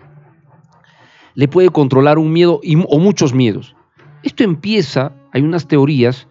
le 1.35 1.49
puede 1.49 1.69
controlar 1.71 2.19
un 2.19 2.33
miedo 2.33 2.61
o 2.89 2.99
muchos 2.99 3.35
miedos? 3.35 3.77
Esto 4.23 4.45
empieza 4.45 5.13
hay 5.35 5.43
unas 5.43 5.67
teorías, 5.67 6.29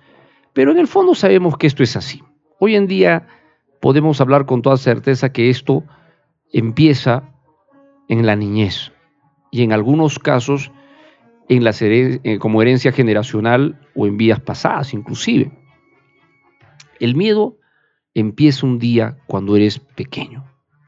pero 0.54 0.72
en 0.72 0.80
el 0.80 0.88
fondo 0.88 1.14
sabemos 1.14 1.58
que 1.58 1.68
esto 1.68 1.84
es 1.84 1.96
así. 1.98 2.24
Hoy 2.58 2.76
en 2.76 2.88
día 2.88 3.28
podemos 3.82 4.22
hablar 4.22 4.46
con 4.46 4.62
toda 4.62 4.78
certeza 4.78 5.34
que 5.34 5.50
esto 5.50 5.84
empieza 6.54 7.30
en 8.08 8.26
la 8.26 8.38
niñez 8.38 8.94
y 9.52 9.64
en 9.64 9.74
algunos 9.74 10.20
casos 10.20 10.72
en 11.50 11.66
la, 11.66 11.76
eh, 11.82 12.40
como 12.40 12.62
herencia 12.62 12.94
generacional 12.94 13.78
o 13.94 14.08
en 14.08 14.16
vías 14.16 14.40
pasadas 14.40 14.94
inclusive. 14.94 15.52
El 17.02 17.16
miedo 17.16 17.58
empieza 18.14 18.66
un 18.66 18.80
día 18.80 19.18
cuando 19.28 19.58
eres 19.58 19.80
pequeño. 19.80 20.46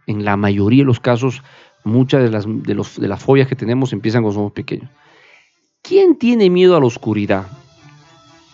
En 0.08 0.24
la 0.24 0.38
mayoría 0.38 0.84
de 0.84 0.88
los 0.88 1.02
casos, 1.02 1.44
muchas 1.84 2.24
de 2.24 2.30
las, 2.30 2.46
de 2.48 3.08
las 3.10 3.22
fobias 3.22 3.50
que 3.50 3.58
tenemos 3.58 3.92
empiezan 3.92 4.22
cuando 4.22 4.40
somos 4.40 4.54
pequeños. 4.54 4.90
¿Quién 5.82 6.18
tiene 6.18 6.50
miedo 6.50 6.78
a 6.78 6.80
la 6.80 6.86
oscuridad? 6.86 7.46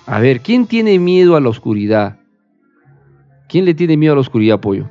A 0.05 0.19
ver, 0.19 0.41
¿quién 0.41 0.67
tiene 0.67 0.99
miedo 0.99 1.35
a 1.35 1.41
la 1.41 1.49
oscuridad? 1.49 2.17
¿Quién 3.47 3.65
le 3.65 3.73
tiene 3.73 3.97
miedo 3.97 4.13
a 4.13 4.15
la 4.15 4.21
oscuridad, 4.21 4.59
pollo? 4.59 4.89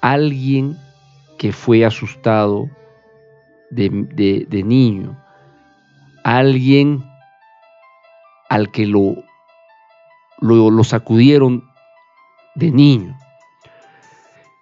alguien 0.00 0.78
que 1.38 1.52
fue 1.52 1.84
asustado 1.84 2.68
de, 3.70 4.46
de 4.48 4.62
niño, 4.62 5.16
alguien 6.24 7.04
al 8.48 8.70
que 8.70 8.86
lo, 8.86 9.22
lo, 10.40 10.84
sacudieron 10.84 11.64
de 12.56 12.70
niño. 12.70 13.16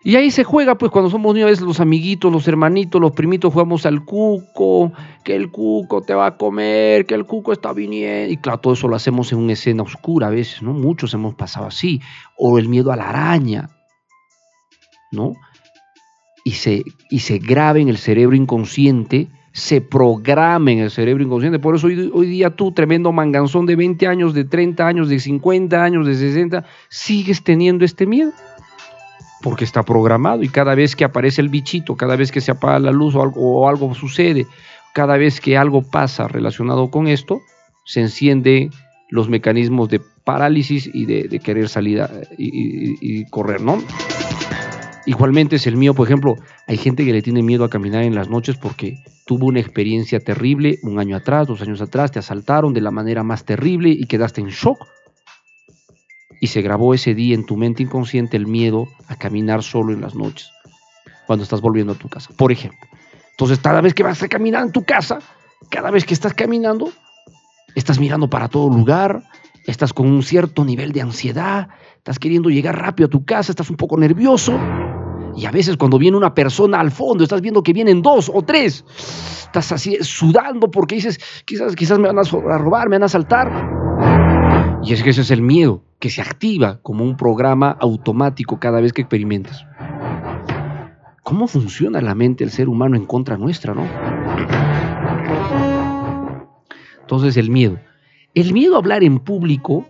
Y 0.05 0.15
ahí 0.15 0.31
se 0.31 0.45
juega, 0.45 0.79
pues 0.79 0.93
cuando 0.93 1.11
somos 1.11 1.35
niños, 1.35 1.61
los 1.61 1.81
amiguitos, 1.81 2.33
los 2.33 2.47
hermanitos, 2.47 3.01
los 3.01 3.13
primitos, 3.13 3.53
jugamos 3.53 3.85
al 3.85 4.05
cuco, 4.05 4.93
que 5.25 5.35
el 5.35 5.51
cuco 5.51 6.03
te 6.03 6.15
va 6.15 6.27
a 6.27 6.37
comer, 6.37 7.05
que 7.05 7.15
el 7.15 7.25
cuco 7.25 7.53
está 7.53 7.73
viniendo. 7.73 8.33
Y 8.33 8.37
claro, 8.37 8.61
todo 8.61 8.75
eso 8.75 8.87
lo 8.87 8.95
hacemos 8.95 9.33
en 9.33 9.39
una 9.39 9.55
escena 9.55 9.83
oscura 9.83 10.29
a 10.29 10.31
veces, 10.31 10.63
¿no? 10.63 10.73
Muchos 10.73 11.15
hemos 11.15 11.35
pasado 11.35 11.67
así. 11.67 12.01
O 12.37 12.59
el 12.59 12.69
miedo 12.69 12.93
a 12.93 12.97
la 12.97 13.09
araña, 13.09 13.71
¿no? 15.11 15.33
Y 16.45 16.53
se, 16.53 16.85
y 17.11 17.19
se 17.19 17.39
graba 17.39 17.81
en 17.81 17.89
el 17.89 17.99
cerebro 17.99 18.37
inconsciente 18.37 19.29
se 19.59 19.81
programa 19.81 20.71
en 20.71 20.79
el 20.79 20.91
cerebro 20.91 21.25
inconsciente. 21.25 21.59
Por 21.59 21.75
eso 21.75 21.89
hoy, 21.89 22.27
día 22.27 22.51
tú, 22.51 22.73
tremendo 22.73 23.13
manganzón 23.13 23.67
de 23.67 23.75
20 23.75 24.07
años, 24.07 24.33
de 24.33 24.45
30 24.45 24.87
años, 24.87 25.09
de 25.09 25.19
50 25.19 25.83
años, 25.83 26.07
de 26.07 26.15
60, 26.15 26.65
sigues 26.89 27.43
teniendo 27.43 27.85
este 27.85 28.07
miedo. 28.07 28.31
Porque 29.43 29.65
está 29.65 29.83
programado 29.83 30.43
y 30.43 30.49
cada 30.49 30.75
vez 30.75 30.97
que 30.97 31.05
aparece 31.05 31.41
el 31.41 31.49
bichito, 31.49 31.97
cada 31.97 32.17
vez 32.17 32.33
que 32.33 32.41
se 32.41 32.51
apaga 32.51 32.79
la 32.79 32.91
luz 32.91 33.15
o 33.15 33.23
algo, 33.23 33.61
o 33.61 33.69
algo 33.69 33.95
sucede, 33.95 34.47
cada 34.95 35.17
vez 35.17 35.41
que 35.41 35.57
algo 35.57 35.83
pasa 35.83 36.27
relacionado 36.29 36.91
con 36.91 37.07
esto, 37.07 37.41
se 37.85 38.01
encienden 38.01 38.71
los 39.11 39.29
mecanismos 39.29 39.89
de 39.89 40.01
parálisis 40.25 40.91
y 40.93 41.07
de, 41.07 41.39
querer 41.39 41.69
salir 41.69 42.03
y 42.37 43.25
correr, 43.31 43.63
¿no? 43.63 43.79
Igualmente 45.09 45.57
es 45.57 45.67
el 45.67 45.79
mío, 45.79 45.95
por 45.95 46.07
ejemplo, 46.07 46.37
hay 46.67 46.77
gente 46.77 47.03
que 47.03 47.15
le 47.15 47.23
tiene 47.23 47.43
miedo 47.43 47.65
a 47.65 47.71
caminar 47.71 48.03
en 48.03 48.15
las 48.15 48.29
noches 48.29 48.59
porque 48.59 49.03
tuvo 49.25 49.47
una 49.47 49.59
experiencia 49.59 50.21
terrible 50.21 50.81
un 50.83 50.99
año 50.99 51.17
atrás, 51.17 51.47
dos 51.47 51.63
años 51.63 51.81
atrás, 51.81 52.13
te 52.13 52.19
asaltaron 52.19 52.75
de 52.75 52.83
la 52.83 52.91
manera 52.91 53.23
más 53.23 53.47
terrible 53.47 53.89
y 53.89 54.05
quedaste 54.05 54.43
en 54.43 54.49
shock. 54.49 54.87
Y 56.41 56.49
se 56.49 56.63
grabó 56.63 56.95
ese 56.95 57.15
día 57.15 57.35
en 57.35 57.45
tu 57.45 57.57
mente 57.57 57.83
inconsciente 57.83 58.37
el 58.37 58.47
miedo 58.47 58.89
a 59.09 59.17
caminar 59.17 59.63
solo 59.63 59.93
en 59.93 60.01
las 60.01 60.15
noches, 60.15 60.51
cuando 61.27 61.43
estás 61.43 61.61
volviendo 61.61 61.93
a 61.93 61.97
tu 61.97 62.09
casa, 62.09 62.31
por 62.37 62.53
ejemplo. 62.53 62.81
Entonces, 63.33 63.59
cada 63.59 63.81
vez 63.81 63.95
que 63.95 64.03
vas 64.03 64.23
a 64.23 64.29
caminar 64.29 64.65
en 64.65 64.73
tu 64.73 64.85
casa, 64.85 65.19
cada 65.71 65.91
vez 65.91 66.05
que 66.05 66.15
estás 66.15 66.35
caminando, 66.35 66.93
estás 67.75 67.99
mirando 67.99 68.29
para 68.29 68.49
todo 68.49 68.69
lugar, 68.69 69.23
estás 69.67 69.93
con 69.93 70.07
un 70.07 70.23
cierto 70.23 70.65
nivel 70.65 70.93
de 70.93 71.03
ansiedad, 71.03 71.69
estás 71.97 72.19
queriendo 72.19 72.51
llegar 72.51 72.81
rápido 72.81 73.07
a 73.07 73.11
tu 73.11 73.25
casa, 73.25 73.53
estás 73.53 73.71
un 73.71 73.77
poco 73.77 73.97
nervioso 73.97 74.59
y 75.37 75.47
a 75.47 75.53
veces 75.53 75.77
cuando 75.77 75.99
viene 75.99 76.17
una 76.17 76.35
persona 76.35 76.81
al 76.81 76.91
fondo, 76.91 77.23
estás 77.23 77.41
viendo 77.41 77.63
que 77.63 77.73
vienen 77.73 78.03
dos 78.03 78.31
o 78.33 78.43
tres, 78.43 78.85
estás 79.45 79.71
así 79.71 79.97
sudando 80.01 80.71
porque 80.71 80.97
dices, 80.97 81.21
quizás, 81.45 81.77
quizás 81.77 81.99
me 81.99 82.09
van 82.09 82.19
a 82.19 82.59
robar, 82.59 82.89
me 82.89 82.97
van 82.97 83.05
a 83.05 83.07
asaltar. 83.07 83.88
Y 84.83 84.93
es 84.93 85.03
que 85.03 85.11
ese 85.11 85.23
es 85.23 85.31
el 85.31 85.43
miedo, 85.43 85.83
que 85.99 86.11
se 86.11 86.23
activa 86.23 86.81
como 86.83 87.05
un 87.05 87.17
programa 87.17 87.77
automático 87.81 88.59
cada 88.59 88.81
vez 88.81 88.93
que 88.93 89.03
experimentas. 89.03 89.67
¿Cómo 91.23 91.47
funciona 91.47 92.01
la 92.01 92.15
mente 92.15 92.45
del 92.45 92.53
ser 92.53 92.69
humano 92.69 92.97
en 92.97 93.05
contra 93.05 93.37
nuestra, 93.37 93.75
no? 93.75 93.87
Entonces 97.01 97.37
el 97.37 97.51
miedo. 97.51 97.79
El 98.35 98.53
miedo 98.53 98.77
a 98.77 98.79
hablar 98.79 99.03
en 99.03 99.19
público 99.19 99.87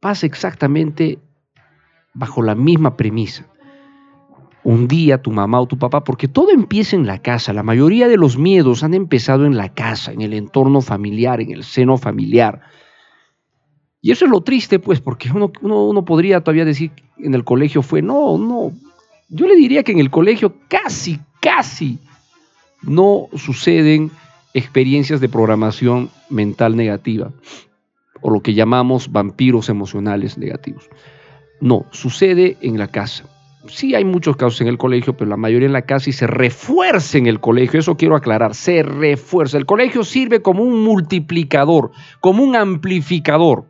pasa 0.00 0.26
exactamente 0.26 1.18
bajo 2.14 2.42
la 2.42 2.54
misma 2.54 2.96
premisa 2.96 3.46
un 4.64 4.88
día 4.88 5.20
tu 5.20 5.30
mamá 5.30 5.60
o 5.60 5.66
tu 5.66 5.78
papá, 5.78 6.02
porque 6.02 6.26
todo 6.26 6.50
empieza 6.50 6.96
en 6.96 7.06
la 7.06 7.18
casa. 7.18 7.52
La 7.52 7.62
mayoría 7.62 8.08
de 8.08 8.16
los 8.16 8.38
miedos 8.38 8.82
han 8.82 8.94
empezado 8.94 9.44
en 9.44 9.56
la 9.56 9.68
casa, 9.68 10.10
en 10.12 10.22
el 10.22 10.32
entorno 10.32 10.80
familiar, 10.80 11.40
en 11.40 11.52
el 11.52 11.64
seno 11.64 11.98
familiar. 11.98 12.62
Y 14.04 14.10
eso 14.10 14.26
es 14.26 14.30
lo 14.30 14.42
triste, 14.42 14.78
pues, 14.78 15.00
porque 15.00 15.30
uno, 15.32 15.50
uno, 15.62 16.04
podría 16.04 16.42
todavía 16.42 16.66
decir 16.66 16.90
en 17.16 17.32
el 17.32 17.42
colegio 17.42 17.80
fue, 17.80 18.02
no, 18.02 18.36
no. 18.36 18.70
Yo 19.30 19.48
le 19.48 19.56
diría 19.56 19.82
que 19.82 19.92
en 19.92 19.98
el 19.98 20.10
colegio 20.10 20.56
casi, 20.68 21.18
casi 21.40 21.98
no 22.82 23.28
suceden 23.34 24.10
experiencias 24.52 25.22
de 25.22 25.30
programación 25.30 26.10
mental 26.28 26.76
negativa, 26.76 27.32
o 28.20 28.28
lo 28.28 28.40
que 28.40 28.52
llamamos 28.52 29.10
vampiros 29.10 29.70
emocionales 29.70 30.36
negativos. 30.36 30.90
No, 31.62 31.86
sucede 31.90 32.58
en 32.60 32.76
la 32.76 32.88
casa 32.88 33.24
sí 33.68 33.94
hay 33.94 34.04
muchos 34.04 34.36
casos 34.36 34.60
en 34.60 34.68
el 34.68 34.76
colegio, 34.76 35.16
pero 35.16 35.30
la 35.30 35.38
mayoría 35.38 35.64
en 35.64 35.72
la 35.72 35.86
casa 35.86 36.10
y 36.10 36.12
se 36.12 36.26
refuerza 36.26 37.16
en 37.16 37.26
el 37.26 37.40
colegio. 37.40 37.80
Eso 37.80 37.96
quiero 37.96 38.14
aclarar, 38.14 38.54
se 38.54 38.82
refuerza. 38.82 39.56
El 39.56 39.64
colegio 39.64 40.04
sirve 40.04 40.42
como 40.42 40.62
un 40.62 40.84
multiplicador, 40.84 41.90
como 42.20 42.44
un 42.44 42.54
amplificador. 42.54 43.64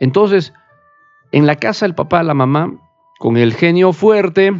Entonces, 0.00 0.52
en 1.32 1.46
la 1.46 1.56
casa 1.56 1.86
el 1.86 1.94
papá, 1.94 2.22
la 2.22 2.34
mamá, 2.34 2.72
con 3.18 3.36
el 3.36 3.54
genio 3.54 3.92
fuerte, 3.92 4.52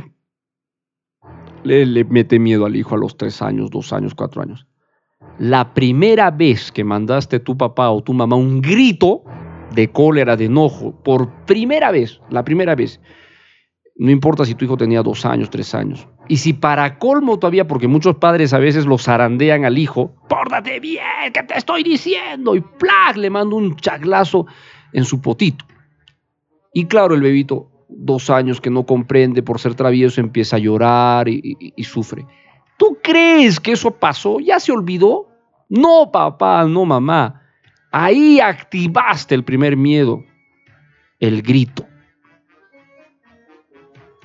le, 1.63 1.87
le 1.87 2.05
mete 2.05 2.39
miedo 2.39 2.67
al 2.67 2.77
hijo 2.77 2.95
a 2.95 2.99
los 2.99 3.17
tres 3.17 3.43
años, 3.43 3.71
dos 3.71 3.93
años, 3.93 4.15
cuatro 4.15 4.43
años. 4.43 4.67
La 5.39 5.75
primera 5.75 6.31
vez 6.31 6.73
que 6.73 6.85
mandaste 6.85 7.41
tu 7.41 7.57
papá 7.57 7.91
o 7.91 8.03
tu 8.03 8.15
mamá 8.15 8.37
un 8.37 8.63
grito 8.63 9.23
de 9.75 9.91
cólera, 9.91 10.37
de 10.37 10.47
enojo, 10.47 10.93
por 11.03 11.45
primera 11.45 11.91
vez, 11.91 12.21
la 12.31 12.45
primera 12.45 12.75
vez, 12.75 13.01
no 13.97 14.11
importa 14.11 14.45
si 14.45 14.55
tu 14.55 14.65
hijo 14.65 14.77
tenía 14.77 15.03
dos 15.03 15.25
años, 15.25 15.51
tres 15.51 15.75
años. 15.75 16.07
Y 16.29 16.39
si 16.39 16.53
para 16.53 16.99
colmo 16.99 17.39
todavía, 17.39 17.67
porque 17.67 17.89
muchos 17.89 18.17
padres 18.17 18.53
a 18.53 18.59
veces 18.59 18.85
lo 18.85 18.99
zarandean 18.99 19.65
al 19.65 19.79
hijo, 19.79 20.15
pórtate 20.29 20.81
bien, 20.81 21.33
que 21.33 21.43
te 21.43 21.57
estoy 21.57 21.83
diciendo, 21.83 22.55
y 22.57 22.61
¡plac! 22.61 23.17
le 23.17 23.31
mando 23.31 23.57
un 23.57 23.77
chaglazo 23.77 24.47
en 24.97 25.05
su 25.05 25.21
potito. 25.21 25.65
Y 26.73 26.87
claro, 26.87 27.15
el 27.15 27.21
bebito, 27.21 27.71
dos 27.89 28.31
años 28.31 28.63
que 28.63 28.71
no 28.71 28.87
comprende 28.87 29.43
por 29.43 29.61
ser 29.61 29.75
travieso, 29.75 30.21
empieza 30.21 30.57
a 30.57 30.59
llorar 30.59 31.29
y, 31.29 31.85
sufre. 31.85 32.27
¿Tú 32.79 32.99
crees 33.03 33.61
que 33.61 33.73
eso 33.73 33.91
pasó? 33.91 34.41
¿Ya 34.41 34.59
se 34.59 34.73
olvidó? 34.73 35.29
No, 35.69 36.11
papá, 36.11 36.65
no, 36.65 36.87
mamá. 36.87 37.43
Ahí 37.93 38.41
activaste 38.41 39.35
el 39.35 39.45
primer 39.45 39.77
miedo, 39.77 40.25
el 41.21 41.43
grito. 41.43 41.87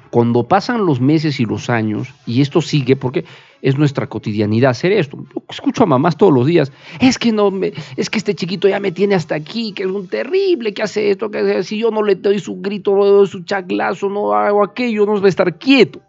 Cuando 0.10 0.48
pasan 0.48 0.86
los 0.86 1.02
meses 1.02 1.40
y 1.42 1.46
los 1.46 1.70
años, 1.70 2.14
y 2.26 2.42
esto 2.42 2.62
sigue 2.62 2.96
porque 2.96 3.26
es 3.62 3.78
nuestra 3.78 4.08
cotidianidad 4.08 4.72
hacer 4.72 4.92
esto. 4.92 5.24
escucho 5.50 5.84
a 5.84 5.86
mamás 5.86 6.18
todos 6.18 6.34
los 6.34 6.46
días, 6.46 6.72
es 7.00 7.18
que 7.18 7.32
no 7.32 7.52
me, 7.52 7.74
es 7.96 8.10
que 8.10 8.18
este 8.18 8.36
chiquito 8.36 8.68
ya 8.68 8.80
me 8.80 8.92
tiene 8.92 9.16
hasta 9.16 9.36
aquí, 9.36 9.74
que 9.74 9.84
es 9.84 9.90
un 9.90 10.08
terrible, 10.08 10.74
que 10.74 10.84
hace 10.84 11.12
esto, 11.12 11.30
que 11.30 11.64
si 11.64 11.78
yo 11.78 11.92
no 11.92 12.04
le 12.04 12.16
doy 12.16 12.40
su 12.40 12.62
grito, 12.62 12.96
no 12.96 13.04
le 13.04 13.12
doy 13.12 13.28
su 13.28 13.44
chaclazo, 13.44 14.10
no 14.10 14.34
hago 14.34 14.64
aquello, 14.64 15.06
no 15.06 15.20
va 15.20 15.26
a 15.26 15.30
estar 15.30 15.58
quieto. 15.58 16.02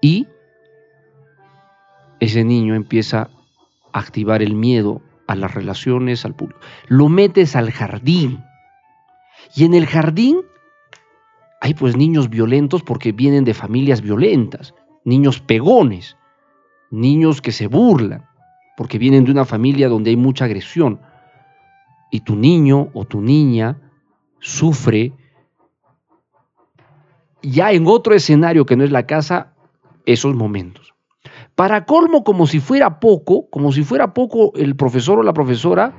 Y 0.00 0.26
ese 2.20 2.44
niño 2.44 2.74
empieza 2.74 3.30
a 3.92 3.98
activar 3.98 4.42
el 4.42 4.54
miedo 4.54 5.02
a 5.26 5.34
las 5.34 5.52
relaciones, 5.52 6.24
al 6.24 6.34
público. 6.34 6.60
Lo 6.86 7.08
metes 7.08 7.56
al 7.56 7.70
jardín 7.70 8.44
y 9.54 9.64
en 9.64 9.74
el 9.74 9.86
jardín 9.86 10.40
hay 11.60 11.74
pues 11.74 11.96
niños 11.96 12.28
violentos 12.30 12.82
porque 12.82 13.12
vienen 13.12 13.44
de 13.44 13.54
familias 13.54 14.00
violentas, 14.00 14.74
niños 15.04 15.40
pegones, 15.40 16.16
niños 16.90 17.40
que 17.40 17.52
se 17.52 17.66
burlan 17.66 18.28
porque 18.78 18.96
vienen 18.96 19.24
de 19.24 19.32
una 19.32 19.44
familia 19.44 19.88
donde 19.88 20.10
hay 20.10 20.16
mucha 20.16 20.44
agresión. 20.44 21.00
Y 22.12 22.20
tu 22.20 22.36
niño 22.36 22.90
o 22.94 23.04
tu 23.04 23.20
niña 23.20 23.76
sufre 24.38 25.12
ya 27.42 27.72
en 27.72 27.88
otro 27.88 28.14
escenario 28.14 28.66
que 28.66 28.76
no 28.76 28.84
es 28.84 28.92
la 28.92 29.04
casa 29.04 29.52
esos 30.06 30.36
momentos. 30.36 30.94
Para 31.56 31.86
colmo, 31.86 32.22
como 32.22 32.46
si 32.46 32.60
fuera 32.60 33.00
poco, 33.00 33.50
como 33.50 33.72
si 33.72 33.82
fuera 33.82 34.14
poco 34.14 34.52
el 34.54 34.76
profesor 34.76 35.18
o 35.18 35.24
la 35.24 35.32
profesora, 35.32 35.92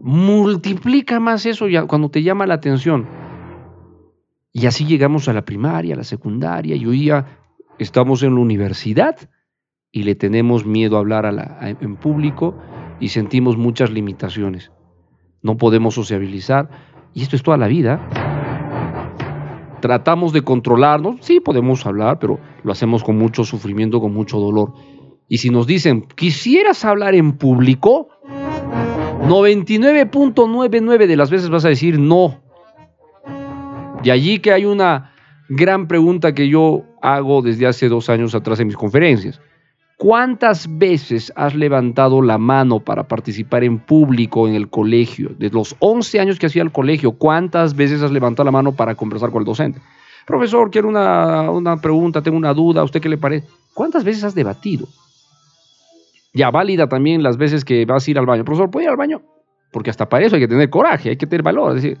multiplica 0.00 1.20
más 1.20 1.44
eso 1.44 1.68
ya 1.68 1.84
cuando 1.84 2.08
te 2.08 2.22
llama 2.22 2.46
la 2.46 2.54
atención. 2.54 3.06
Y 4.56 4.64
así 4.64 4.86
llegamos 4.86 5.28
a 5.28 5.34
la 5.34 5.44
primaria, 5.44 5.92
a 5.92 5.98
la 5.98 6.04
secundaria, 6.04 6.76
y 6.76 6.86
hoy 6.86 7.00
día 7.00 7.26
estamos 7.78 8.22
en 8.22 8.36
la 8.36 8.40
universidad 8.40 9.18
y 9.92 10.04
le 10.04 10.14
tenemos 10.14 10.64
miedo 10.64 10.96
a 10.96 11.00
hablar 11.00 11.26
en 11.60 11.96
público 11.96 12.56
y 12.98 13.08
sentimos 13.08 13.58
muchas 13.58 13.90
limitaciones. 13.90 14.72
No 15.42 15.58
podemos 15.58 15.92
sociabilizar, 15.96 16.70
y 17.12 17.20
esto 17.20 17.36
es 17.36 17.42
toda 17.42 17.58
la 17.58 17.66
vida. 17.66 18.00
Tratamos 19.82 20.32
de 20.32 20.40
controlarnos, 20.40 21.16
sí 21.20 21.40
podemos 21.40 21.84
hablar, 21.84 22.18
pero 22.18 22.40
lo 22.64 22.72
hacemos 22.72 23.04
con 23.04 23.18
mucho 23.18 23.44
sufrimiento, 23.44 24.00
con 24.00 24.14
mucho 24.14 24.38
dolor. 24.38 24.72
Y 25.28 25.36
si 25.36 25.50
nos 25.50 25.66
dicen, 25.66 26.06
quisieras 26.16 26.82
hablar 26.86 27.14
en 27.14 27.32
público, 27.32 28.08
99.99 29.20 31.06
de 31.06 31.16
las 31.16 31.28
veces 31.28 31.50
vas 31.50 31.66
a 31.66 31.68
decir 31.68 31.98
no. 31.98 32.45
De 34.06 34.12
allí 34.12 34.38
que 34.38 34.52
hay 34.52 34.64
una 34.64 35.10
gran 35.48 35.88
pregunta 35.88 36.32
que 36.32 36.48
yo 36.48 36.84
hago 37.02 37.42
desde 37.42 37.66
hace 37.66 37.88
dos 37.88 38.08
años 38.08 38.36
atrás 38.36 38.60
en 38.60 38.68
mis 38.68 38.76
conferencias. 38.76 39.40
¿Cuántas 39.96 40.78
veces 40.78 41.32
has 41.34 41.56
levantado 41.56 42.22
la 42.22 42.38
mano 42.38 42.78
para 42.78 43.08
participar 43.08 43.64
en 43.64 43.80
público 43.80 44.46
en 44.46 44.54
el 44.54 44.70
colegio? 44.70 45.30
De 45.36 45.50
los 45.50 45.74
11 45.80 46.20
años 46.20 46.38
que 46.38 46.46
hacía 46.46 46.62
el 46.62 46.70
colegio, 46.70 47.18
¿cuántas 47.18 47.74
veces 47.74 48.00
has 48.00 48.12
levantado 48.12 48.44
la 48.44 48.52
mano 48.52 48.76
para 48.76 48.94
conversar 48.94 49.32
con 49.32 49.40
el 49.40 49.44
docente? 49.44 49.80
Profesor, 50.24 50.70
quiero 50.70 50.86
una, 50.86 51.50
una 51.50 51.76
pregunta, 51.78 52.22
tengo 52.22 52.36
una 52.36 52.54
duda, 52.54 52.82
¿a 52.82 52.84
usted 52.84 53.00
qué 53.00 53.08
le 53.08 53.18
parece? 53.18 53.48
¿Cuántas 53.74 54.04
veces 54.04 54.22
has 54.22 54.36
debatido? 54.36 54.86
Ya 56.32 56.52
válida 56.52 56.88
también 56.88 57.24
las 57.24 57.38
veces 57.38 57.64
que 57.64 57.84
vas 57.86 58.06
a 58.06 58.10
ir 58.12 58.20
al 58.20 58.26
baño. 58.26 58.44
Profesor, 58.44 58.70
¿puedo 58.70 58.84
ir 58.84 58.90
al 58.90 58.96
baño? 58.96 59.20
Porque 59.72 59.90
hasta 59.90 60.08
para 60.08 60.24
eso 60.24 60.36
hay 60.36 60.42
que 60.42 60.48
tener 60.48 60.70
coraje, 60.70 61.08
hay 61.08 61.16
que 61.16 61.26
tener 61.26 61.42
valor. 61.42 61.76
Es 61.76 61.82
decir, 61.82 61.98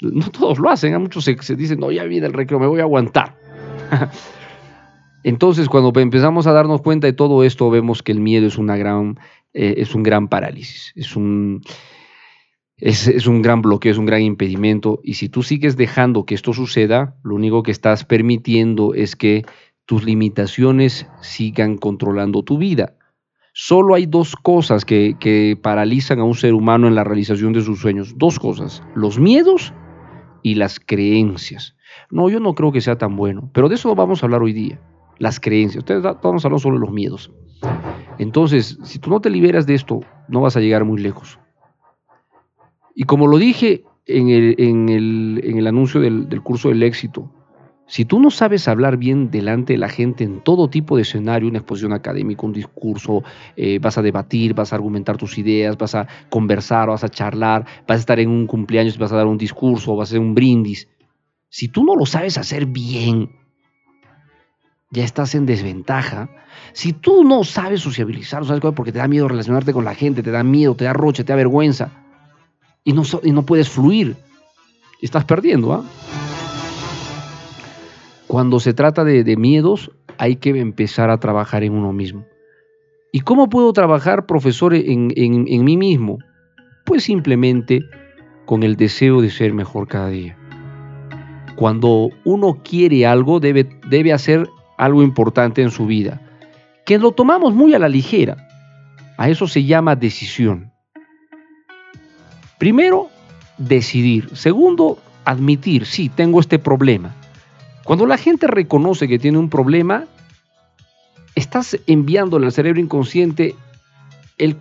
no 0.00 0.30
todos 0.30 0.58
lo 0.58 0.70
hacen, 0.70 0.94
a 0.94 0.98
muchos 0.98 1.24
se, 1.24 1.36
se 1.42 1.56
dicen, 1.56 1.80
no, 1.80 1.90
ya 1.90 2.04
viene 2.04 2.26
el 2.26 2.32
recreo, 2.32 2.58
me 2.58 2.66
voy 2.66 2.80
a 2.80 2.84
aguantar. 2.84 3.36
Entonces, 5.24 5.68
cuando 5.68 5.98
empezamos 6.00 6.46
a 6.46 6.52
darnos 6.52 6.82
cuenta 6.82 7.06
de 7.06 7.14
todo 7.14 7.44
esto, 7.44 7.70
vemos 7.70 8.02
que 8.02 8.12
el 8.12 8.20
miedo 8.20 8.46
es, 8.46 8.58
una 8.58 8.76
gran, 8.76 9.18
eh, 9.54 9.74
es 9.78 9.94
un 9.94 10.02
gran 10.02 10.28
parálisis, 10.28 10.92
es 10.96 11.16
un, 11.16 11.62
es, 12.76 13.08
es, 13.08 13.26
un 13.26 13.40
gran 13.40 13.62
bloqueo, 13.62 13.92
es 13.92 13.98
un 13.98 14.04
gran 14.04 14.20
impedimento. 14.20 15.00
Y 15.02 15.14
si 15.14 15.30
tú 15.30 15.42
sigues 15.42 15.78
dejando 15.78 16.26
que 16.26 16.34
esto 16.34 16.52
suceda, 16.52 17.16
lo 17.22 17.34
único 17.34 17.62
que 17.62 17.70
estás 17.70 18.04
permitiendo 18.04 18.92
es 18.92 19.16
que 19.16 19.46
tus 19.86 20.04
limitaciones 20.04 21.06
sigan 21.22 21.78
controlando 21.78 22.42
tu 22.42 22.58
vida. 22.58 22.94
Solo 23.54 23.94
hay 23.94 24.06
dos 24.06 24.36
cosas 24.36 24.84
que, 24.84 25.16
que 25.18 25.58
paralizan 25.60 26.18
a 26.18 26.24
un 26.24 26.34
ser 26.34 26.52
humano 26.52 26.88
en 26.88 26.94
la 26.94 27.04
realización 27.04 27.52
de 27.52 27.62
sus 27.62 27.80
sueños. 27.80 28.18
Dos 28.18 28.38
cosas, 28.38 28.82
los 28.94 29.18
miedos 29.18 29.72
y 30.42 30.56
las 30.56 30.80
creencias. 30.80 31.76
No, 32.10 32.28
yo 32.28 32.40
no 32.40 32.54
creo 32.54 32.72
que 32.72 32.80
sea 32.80 32.98
tan 32.98 33.16
bueno, 33.16 33.50
pero 33.54 33.68
de 33.68 33.76
eso 33.76 33.94
vamos 33.94 34.22
a 34.22 34.26
hablar 34.26 34.42
hoy 34.42 34.52
día 34.52 34.80
las 35.18 35.40
creencias. 35.40 35.82
Ustedes 35.82 36.02
vamos 36.02 36.44
a 36.44 36.48
hablar 36.48 36.60
solo 36.60 36.76
de 36.76 36.80
los 36.80 36.92
miedos. 36.92 37.30
Entonces, 38.18 38.78
si 38.82 38.98
tú 38.98 39.10
no 39.10 39.20
te 39.20 39.30
liberas 39.30 39.66
de 39.66 39.74
esto, 39.74 40.00
no 40.28 40.40
vas 40.40 40.56
a 40.56 40.60
llegar 40.60 40.84
muy 40.84 41.00
lejos. 41.00 41.38
Y 42.94 43.04
como 43.04 43.26
lo 43.26 43.38
dije 43.38 43.84
en 44.06 44.28
el, 44.28 44.54
en 44.58 44.88
el, 44.88 45.40
en 45.44 45.58
el 45.58 45.66
anuncio 45.66 46.00
del, 46.00 46.28
del, 46.28 46.42
curso 46.42 46.68
del 46.68 46.82
éxito, 46.82 47.30
si 47.86 48.04
tú 48.06 48.18
no 48.18 48.30
sabes 48.30 48.66
hablar 48.66 48.96
bien 48.96 49.30
delante 49.30 49.74
de 49.74 49.78
la 49.78 49.90
gente 49.90 50.24
en 50.24 50.40
todo 50.40 50.68
tipo 50.68 50.96
de 50.96 51.02
escenario, 51.02 51.48
una 51.48 51.58
exposición 51.58 51.92
académica, 51.92 52.46
un 52.46 52.52
discurso, 52.52 53.22
eh, 53.56 53.78
vas 53.78 53.98
a 53.98 54.02
debatir, 54.02 54.54
vas 54.54 54.72
a 54.72 54.76
argumentar 54.76 55.18
tus 55.18 55.36
ideas, 55.36 55.76
vas 55.76 55.94
a 55.94 56.06
conversar, 56.30 56.88
vas 56.88 57.04
a 57.04 57.10
charlar, 57.10 57.66
vas 57.86 57.96
a 57.96 58.00
estar 58.00 58.18
en 58.20 58.30
un 58.30 58.46
cumpleaños, 58.46 58.96
vas 58.96 59.12
a 59.12 59.16
dar 59.16 59.26
un 59.26 59.36
discurso, 59.36 59.96
vas 59.96 60.08
a 60.08 60.10
hacer 60.10 60.20
un 60.20 60.34
brindis. 60.34 60.88
Si 61.50 61.68
tú 61.68 61.84
no 61.84 61.94
lo 61.94 62.06
sabes 62.06 62.38
hacer 62.38 62.66
bien, 62.66 63.30
ya 64.90 65.04
estás 65.04 65.34
en 65.34 65.44
desventaja. 65.44 66.30
Si 66.72 66.94
tú 66.94 67.22
no 67.22 67.44
sabes 67.44 67.80
sociabilizar, 67.80 68.46
sabes 68.46 68.62
porque 68.74 68.92
te 68.92 68.98
da 68.98 69.08
miedo 69.08 69.28
relacionarte 69.28 69.74
con 69.74 69.84
la 69.84 69.94
gente, 69.94 70.22
te 70.22 70.30
da 70.30 70.42
miedo, 70.42 70.74
te 70.74 70.84
da 70.84 70.94
roche, 70.94 71.22
te 71.22 71.32
da 71.32 71.36
vergüenza, 71.36 71.90
y 72.82 72.92
no, 72.92 73.02
y 73.22 73.30
no 73.32 73.44
puedes 73.44 73.68
fluir, 73.68 74.16
estás 75.00 75.24
perdiendo. 75.24 75.72
¿ah? 75.72 75.84
Cuando 78.34 78.58
se 78.58 78.74
trata 78.74 79.04
de, 79.04 79.36
miedos, 79.36 79.92
hay 80.18 80.34
que 80.34 80.50
empezar 80.58 81.08
a 81.08 81.20
trabajar 81.20 81.62
en 81.62 81.72
uno 81.72 81.92
mismo. 81.92 82.26
¿Y 83.12 83.20
cómo 83.20 83.48
puedo 83.48 83.72
trabajar, 83.72 84.26
profesor, 84.26 84.74
en, 84.74 85.12
en, 85.14 85.44
en 85.46 85.62
mí 85.62 85.76
mismo? 85.76 86.18
Pues 86.84 87.04
simplemente 87.04 87.84
con 88.44 88.64
el 88.64 88.74
deseo 88.74 89.22
de 89.22 89.30
ser 89.30 89.54
mejor 89.54 89.86
cada 89.86 90.08
día. 90.08 90.36
Cuando 91.54 92.08
uno 92.24 92.60
quiere 92.64 93.06
algo, 93.06 93.38
debe, 93.38 93.68
debe 93.88 94.12
hacer 94.12 94.48
algo 94.78 95.04
importante 95.04 95.62
en 95.62 95.70
su 95.70 95.86
vida, 95.86 96.20
que 96.84 96.98
lo 96.98 97.12
tomamos 97.12 97.54
muy 97.54 97.72
a 97.74 97.78
la 97.78 97.88
ligera. 97.88 98.48
A 99.16 99.28
eso 99.28 99.46
se 99.46 99.62
llama 99.62 99.94
decisión. 99.94 100.72
Primero, 102.58 103.10
decidir. 103.58 104.34
Segundo, 104.34 104.98
admitir, 105.24 105.86
sí, 105.86 106.08
tengo 106.08 106.40
este 106.40 106.58
problema. 106.58 107.14
Cuando 107.84 108.06
la 108.06 108.16
gente 108.16 108.46
reconoce 108.46 109.06
que 109.06 109.18
tiene 109.18 109.38
un 109.38 109.50
problema, 109.50 110.04
estás 111.34 111.78
enviándole 111.86 112.46
al 112.46 112.52
cerebro 112.52 112.80
inconsciente 112.80 113.54
el, 114.38 114.56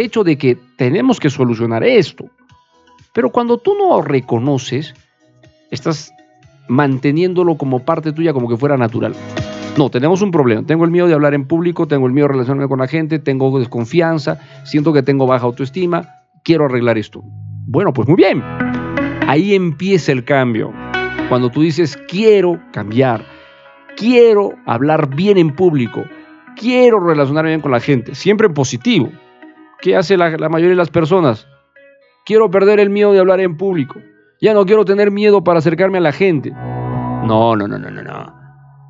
hecho 0.00 0.24
de 0.24 0.36
que 0.36 0.58
tenemos 0.76 1.20
que 1.20 1.30
solucionar 1.30 1.84
esto. 1.84 2.26
Pero 3.14 3.30
cuando 3.30 3.58
tú 3.58 3.74
no 3.78 4.02
reconoces, 4.02 4.94
estás 5.70 6.12
manteniéndolo 6.68 7.56
como 7.56 7.84
parte 7.84 8.12
tuya, 8.12 8.32
como 8.32 8.48
que 8.48 8.56
fuera 8.56 8.76
natural. 8.76 9.14
No, 9.78 9.90
tenemos 9.90 10.20
un 10.22 10.30
problema. 10.30 10.64
Tengo 10.64 10.84
el 10.84 10.90
miedo 10.90 11.06
de 11.06 11.14
hablar 11.14 11.34
en 11.34 11.46
público, 11.46 11.86
tengo 11.86 12.06
el 12.06 12.12
miedo 12.12 12.26
de 12.26 12.32
relacionarme 12.32 12.68
con 12.68 12.80
la 12.80 12.88
gente, 12.88 13.18
tengo 13.18 13.58
desconfianza, 13.58 14.38
siento 14.64 14.92
que 14.92 15.02
tengo 15.02 15.26
baja 15.26 15.46
autoestima, 15.46 16.08
quiero 16.42 16.64
arreglar 16.64 16.98
esto. 16.98 17.22
Bueno, 17.66 17.92
pues 17.92 18.08
muy 18.08 18.16
bien. 18.16 18.42
Ahí 19.26 19.54
empieza 19.54 20.12
el 20.12 20.24
cambio. 20.24 20.72
Cuando 21.28 21.50
tú 21.50 21.62
dices, 21.62 21.96
quiero 22.08 22.60
cambiar, 22.72 23.24
quiero 23.96 24.52
hablar 24.64 25.12
bien 25.14 25.38
en 25.38 25.56
público, 25.56 26.04
quiero 26.54 27.00
relacionarme 27.00 27.50
bien 27.50 27.60
con 27.60 27.72
la 27.72 27.80
gente, 27.80 28.14
siempre 28.14 28.46
en 28.46 28.54
positivo. 28.54 29.10
¿Qué 29.80 29.96
hace 29.96 30.16
la, 30.16 30.30
mayoría 30.48 30.70
de 30.70 30.76
las 30.76 30.90
personas? 30.90 31.48
Quiero 32.24 32.48
perder 32.48 32.78
el 32.78 32.90
miedo 32.90 33.12
de 33.12 33.18
hablar 33.18 33.40
en 33.40 33.56
público. 33.56 34.00
Ya 34.40 34.54
no 34.54 34.64
quiero 34.66 34.84
tener 34.84 35.10
miedo 35.10 35.42
para 35.42 35.58
acercarme 35.58 35.98
a 35.98 36.02
la 36.02 36.12
gente. 36.12 36.52
No, 36.52 37.56
no, 37.56 37.66
no, 37.66 37.76
no, 37.76 37.90
no, 37.90 38.02
no. 38.02 38.34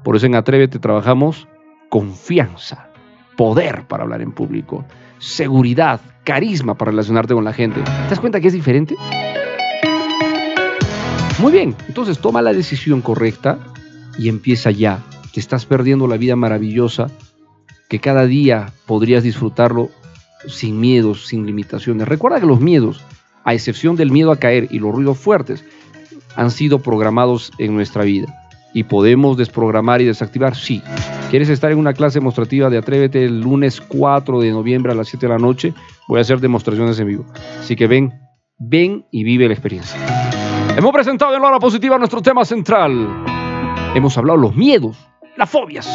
Por 0.04 0.16
eso 0.16 0.26
en 0.26 0.34
Atrévete 0.34 0.78
trabajamos 0.78 1.48
confianza, 1.88 2.90
poder 3.36 3.86
para 3.88 4.02
hablar 4.02 4.20
en 4.20 4.32
público, 4.32 4.84
seguridad, 5.18 6.02
carisma 6.22 6.74
para 6.74 6.90
relacionarte 6.90 7.32
con 7.32 7.44
la 7.44 7.54
gente. 7.54 7.80
¿Te 7.80 8.10
das 8.10 8.20
cuenta 8.20 8.40
que 8.40 8.48
es 8.48 8.52
diferente? 8.52 8.94
Muy 11.38 11.52
bien, 11.52 11.76
entonces 11.86 12.18
toma 12.18 12.40
la 12.40 12.54
decisión 12.54 13.02
correcta 13.02 13.58
y 14.18 14.28
empieza 14.30 14.70
ya. 14.70 15.04
Te 15.34 15.40
estás 15.40 15.66
perdiendo 15.66 16.06
la 16.06 16.16
vida 16.16 16.34
maravillosa 16.34 17.10
que 17.90 18.00
cada 18.00 18.26
día 18.26 18.72
podrías 18.86 19.22
disfrutarlo 19.22 19.90
sin 20.46 20.80
miedos, 20.80 21.26
sin 21.26 21.44
limitaciones. 21.44 22.08
Recuerda 22.08 22.40
que 22.40 22.46
los 22.46 22.60
miedos, 22.60 23.04
a 23.44 23.52
excepción 23.52 23.96
del 23.96 24.10
miedo 24.10 24.32
a 24.32 24.38
caer 24.38 24.68
y 24.70 24.78
los 24.78 24.94
ruidos 24.94 25.18
fuertes, 25.18 25.62
han 26.36 26.50
sido 26.50 26.78
programados 26.78 27.52
en 27.58 27.74
nuestra 27.74 28.04
vida 28.04 28.46
y 28.72 28.84
podemos 28.84 29.36
desprogramar 29.36 30.00
y 30.00 30.06
desactivar? 30.06 30.56
Sí. 30.56 30.82
¿Quieres 31.30 31.48
estar 31.48 31.70
en 31.70 31.78
una 31.78 31.92
clase 31.92 32.18
demostrativa 32.18 32.70
de 32.70 32.78
Atrévete 32.78 33.24
el 33.24 33.40
lunes 33.40 33.80
4 33.80 34.40
de 34.40 34.50
noviembre 34.50 34.92
a 34.92 34.94
las 34.94 35.08
7 35.08 35.26
de 35.26 35.32
la 35.32 35.38
noche? 35.38 35.74
Voy 36.08 36.18
a 36.18 36.22
hacer 36.22 36.40
demostraciones 36.40 36.98
en 36.98 37.08
vivo. 37.08 37.26
Así 37.60 37.76
que 37.76 37.86
ven, 37.86 38.12
ven 38.58 39.06
y 39.10 39.24
vive 39.24 39.48
la 39.48 39.54
experiencia. 39.54 39.98
Hemos 40.76 40.92
presentado 40.92 41.34
en 41.34 41.40
la 41.40 41.48
hora 41.48 41.58
positiva 41.58 41.96
nuestro 41.96 42.20
tema 42.20 42.44
central. 42.44 43.24
Hemos 43.94 44.18
hablado 44.18 44.36
los 44.36 44.54
miedos, 44.54 44.94
las 45.34 45.48
fobias. 45.48 45.86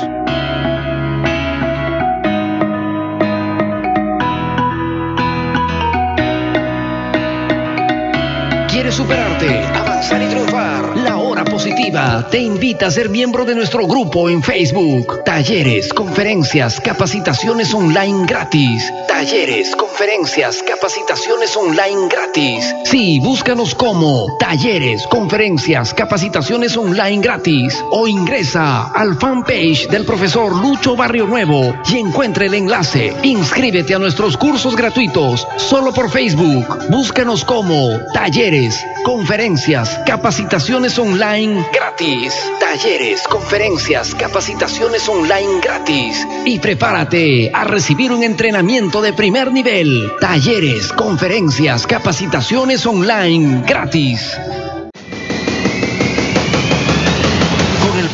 ¿Quieres 8.71 8.95
superarte, 8.95 9.63
avanzar 9.65 10.19
y 10.19 10.25
triunfar? 10.25 10.97
La 10.97 11.17
hora 11.31 11.45
positiva 11.45 12.27
te 12.29 12.39
invita 12.39 12.87
a 12.87 12.91
ser 12.91 13.07
miembro 13.07 13.45
de 13.45 13.55
nuestro 13.55 13.87
grupo 13.87 14.29
en 14.29 14.43
Facebook. 14.43 15.23
Talleres, 15.23 15.93
conferencias, 15.93 16.81
capacitaciones 16.81 17.73
online 17.73 18.25
gratis. 18.25 18.91
Talleres, 19.07 19.73
conferencias, 19.77 20.61
capacitaciones 20.61 21.55
online 21.55 22.09
gratis. 22.09 22.75
Sí, 22.83 23.19
búscanos 23.19 23.73
como 23.75 24.35
Talleres, 24.39 25.07
conferencias, 25.07 25.93
capacitaciones 25.93 26.75
online 26.75 27.21
gratis. 27.21 27.81
O 27.91 28.07
ingresa 28.07 28.91
al 28.93 29.15
fanpage 29.15 29.87
del 29.87 30.03
profesor 30.03 30.53
Lucho 30.53 30.97
Barrio 30.97 31.27
Nuevo 31.27 31.73
y 31.89 31.99
encuentre 31.99 32.47
el 32.47 32.55
enlace. 32.55 33.15
Inscríbete 33.23 33.95
a 33.95 33.99
nuestros 33.99 34.35
cursos 34.35 34.75
gratuitos 34.75 35.47
solo 35.55 35.93
por 35.93 36.09
Facebook. 36.09 36.89
Búscanos 36.89 37.45
como 37.45 37.89
Talleres, 38.13 38.85
conferencias, 39.05 39.97
capacitaciones 40.05 40.99
online 40.99 41.20
gratis. 41.71 42.33
Talleres, 42.59 43.27
conferencias, 43.27 44.15
capacitaciones 44.15 45.07
online 45.07 45.61
gratis. 45.61 46.27
Y 46.45 46.57
prepárate 46.57 47.51
a 47.53 47.63
recibir 47.63 48.11
un 48.11 48.23
entrenamiento 48.23 49.03
de 49.03 49.13
primer 49.13 49.51
nivel. 49.51 50.11
Talleres, 50.19 50.91
conferencias, 50.91 51.85
capacitaciones 51.85 52.87
online 52.87 53.63
gratis. 53.67 54.35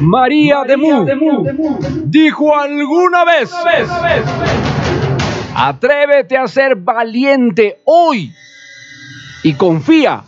María 0.00 0.64
de 0.64 0.76
Mu 0.76 1.06
dijo 2.04 2.56
alguna 2.56 3.24
vez, 3.24 3.50
atrévete 5.54 6.36
a 6.36 6.46
ser 6.48 6.76
valiente 6.76 7.80
hoy 7.84 8.34
y 9.42 9.54
confía 9.54 10.22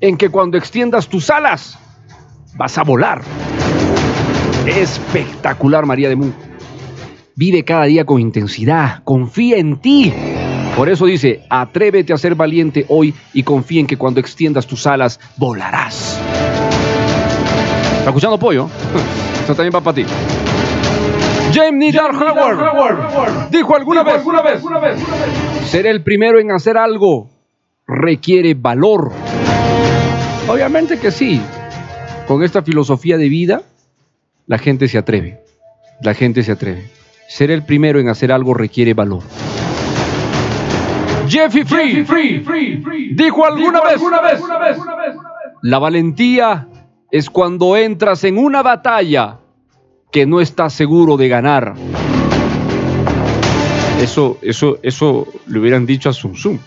en 0.00 0.16
que 0.16 0.30
cuando 0.30 0.58
extiendas 0.58 1.08
tus 1.08 1.30
alas 1.30 1.78
vas 2.56 2.76
a 2.78 2.82
volar. 2.82 3.22
Espectacular 4.66 5.86
María 5.86 6.08
de 6.08 6.16
Mu. 6.16 6.30
Vive 7.36 7.64
cada 7.64 7.84
día 7.84 8.04
con 8.04 8.20
intensidad, 8.20 9.02
confía 9.04 9.58
en 9.58 9.76
ti. 9.76 10.12
Por 10.76 10.88
eso 10.88 11.06
dice, 11.06 11.44
atrévete 11.48 12.12
a 12.12 12.18
ser 12.18 12.34
valiente 12.34 12.84
hoy 12.88 13.14
y 13.32 13.42
confía 13.44 13.80
en 13.80 13.86
que 13.86 13.96
cuando 13.96 14.20
extiendas 14.20 14.66
tus 14.66 14.86
alas 14.86 15.20
volarás. 15.36 16.20
¿Está 18.08 18.16
escuchando 18.16 18.38
pollo? 18.38 18.70
Esto 19.38 19.54
también 19.54 19.74
va 19.74 19.82
para 19.82 19.96
ti. 19.96 20.06
James 21.52 21.74
Nidar 21.74 22.10
Howard 22.14 23.50
dijo 23.50 23.76
alguna 23.76 24.02
vez, 24.02 24.22
ser 25.66 25.86
el 25.86 26.02
primero 26.02 26.40
en 26.40 26.50
hacer 26.50 26.78
algo 26.78 27.28
requiere 27.86 28.54
valor. 28.54 29.12
Obviamente 30.48 30.98
que 30.98 31.10
sí. 31.10 31.42
Con 32.26 32.42
esta 32.42 32.62
filosofía 32.62 33.18
de 33.18 33.28
vida, 33.28 33.60
la 34.46 34.56
gente 34.56 34.88
se 34.88 34.96
atreve. 34.96 35.42
La 36.00 36.14
gente 36.14 36.42
se 36.42 36.52
atreve. 36.52 36.90
Ser 37.28 37.50
el 37.50 37.62
primero 37.62 38.00
en 38.00 38.08
hacer 38.08 38.32
algo 38.32 38.54
requiere 38.54 38.94
valor. 38.94 39.22
Jeffy 41.28 41.62
Free, 41.62 42.06
dijo 43.12 43.44
alguna 43.44 43.82
vez, 43.82 44.00
la 45.60 45.78
valentía 45.78 46.68
es 47.10 47.30
cuando 47.30 47.76
entras 47.76 48.24
en 48.24 48.38
una 48.38 48.62
batalla 48.62 49.38
que 50.10 50.26
no 50.26 50.40
estás 50.40 50.72
seguro 50.72 51.16
de 51.16 51.28
ganar. 51.28 51.74
Eso, 54.00 54.38
eso, 54.42 54.78
eso 54.82 55.26
le 55.46 55.58
hubieran 55.58 55.86
dicho 55.86 56.08
a 56.08 56.12
Sun 56.12 56.34
Tzu, 56.34 56.58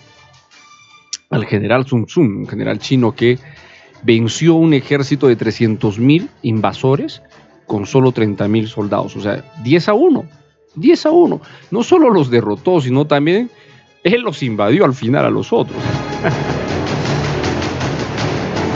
al 1.30 1.46
general 1.46 1.86
Sun 1.88 2.06
Tzu, 2.06 2.22
un 2.22 2.48
general 2.48 2.80
chino 2.80 3.14
que 3.14 3.40
venció 4.04 4.56
un 4.56 4.74
ejército 4.74 5.28
de 5.28 5.38
300.000 5.38 6.28
invasores 6.42 7.22
con 7.66 7.86
solo 7.86 8.12
30.000 8.12 8.68
soldados, 8.68 9.16
o 9.16 9.22
sea, 9.22 9.46
10 9.64 9.90
a 9.90 9.94
1, 9.94 10.26
10 10.76 11.06
a 11.06 11.12
1. 11.12 11.42
No 11.72 11.84
solo 11.84 12.10
los 12.10 12.30
derrotó, 12.30 12.82
sino 12.82 13.08
también 13.08 13.50
él 14.04 14.22
los 14.22 14.44
invadió 14.44 14.84
al 14.84 14.94
final 14.94 15.26
a 15.26 15.30
los 15.30 15.54
otros. 15.54 15.78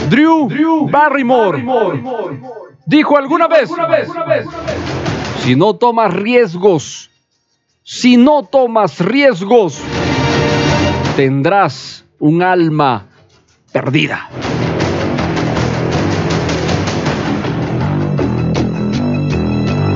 Drew, 0.08 0.88
Barrymore, 0.88 1.64
dijo 2.86 3.16
alguna, 3.16 3.48
vez, 3.48 3.70
si 5.42 5.56
no 5.56 5.74
tomas 5.74 6.12
riesgos, 6.14 7.10
si 7.82 8.16
no 8.16 8.44
tomas 8.44 9.00
riesgos, 9.00 9.80
tendrás 11.16 12.04
un 12.18 12.42
alma 12.42 13.06
perdida. 13.72 14.28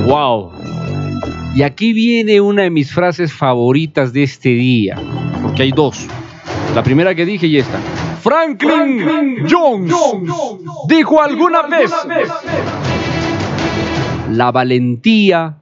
Wow. 0.06 0.50
Y 1.54 1.62
aquí 1.62 1.92
viene 1.92 2.40
una 2.40 2.62
de 2.62 2.70
mis 2.70 2.92
frases 2.92 3.32
favoritas 3.32 4.12
de 4.12 4.24
este 4.24 4.48
día, 4.50 4.96
porque 5.42 5.62
hay 5.62 5.72
dos. 5.72 6.06
La 6.74 6.82
primera 6.82 7.14
que 7.14 7.24
dije 7.24 7.46
y 7.46 7.58
esta. 7.58 7.78
Franklin, 8.20 9.46
Jones, 9.48 9.94
dijo 10.88 11.22
alguna 11.22 11.62
vez, 11.62 11.90
la 14.30 14.52
valentía 14.52 15.56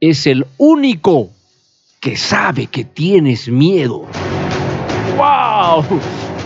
es 0.00 0.26
el 0.26 0.46
único 0.56 1.30
que 2.00 2.16
sabe 2.16 2.66
que 2.66 2.84
tienes 2.84 3.48
miedo. 3.48 4.06
¡Wow! 5.16 5.84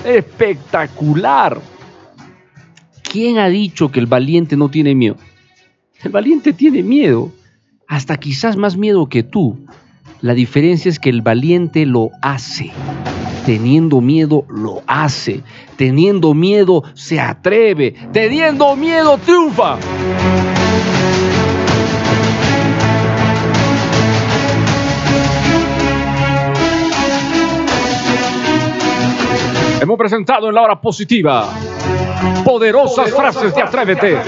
Espectacular. 0.05 1.61
¿Quién 3.03 3.39
ha 3.39 3.49
dicho 3.49 3.93
que 3.93 4.01
el 4.01 4.07
valiente 4.07 4.57
no 4.57 4.69
tiene 4.69 4.95
miedo? 4.97 5.17
El 6.03 6.11
valiente 6.11 6.53
tiene 6.53 6.83
miedo 6.83 7.31
hasta 7.87 8.17
quizás 8.17 8.57
más 8.57 8.77
miedo 8.77 9.09
que 9.09 9.23
tú. 9.23 9.57
La 10.21 10.35
diferencia 10.35 10.89
es 10.89 10.99
que 10.99 11.11
el 11.11 11.23
valiente 11.23 11.87
lo 11.87 12.11
hace. 12.23 12.73
Teniendo 13.45 14.01
miedo, 14.01 14.47
lo 14.49 14.83
hace. 14.87 15.43
Teniendo 15.77 16.33
miedo, 16.33 16.83
se 16.95 17.21
atreve. 17.21 17.95
Teniendo 18.13 18.75
miedo, 18.75 19.19
triunfa. 19.19 19.79
Hemos 29.81 29.99
presentado 29.99 30.49
en 30.49 30.55
la 30.55 30.63
hora 30.63 30.81
positiva 30.81 31.51
poderosas, 32.45 33.11
frases 33.11 33.55
de 33.55 33.63
Atrévete. 33.63 34.19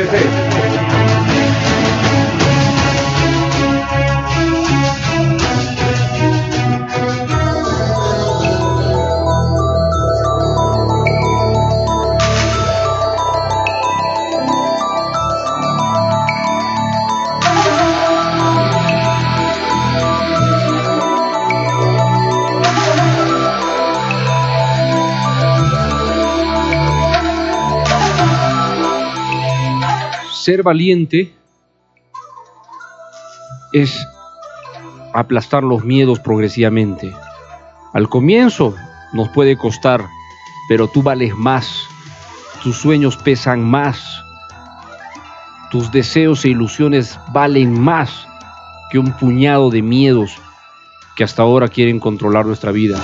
Ser 30.46 30.62
valiente 30.62 31.34
es 33.72 34.06
aplastar 35.12 35.64
los 35.64 35.84
miedos 35.84 36.20
progresivamente. 36.20 37.12
Al 37.92 38.08
comienzo 38.08 38.72
nos 39.12 39.28
puede 39.30 39.56
costar, 39.56 40.06
pero 40.68 40.86
tú 40.86 41.02
vales 41.02 41.34
más, 41.34 41.88
tus 42.62 42.76
sueños 42.76 43.16
pesan 43.16 43.64
más, 43.64 44.22
tus 45.72 45.90
deseos 45.90 46.44
e 46.44 46.50
ilusiones 46.50 47.18
valen 47.32 47.80
más 47.80 48.28
que 48.92 49.00
un 49.00 49.10
puñado 49.18 49.68
de 49.70 49.82
miedos 49.82 50.30
que 51.16 51.24
hasta 51.24 51.42
ahora 51.42 51.66
quieren 51.66 51.98
controlar 51.98 52.46
nuestra 52.46 52.70
vida. 52.70 53.00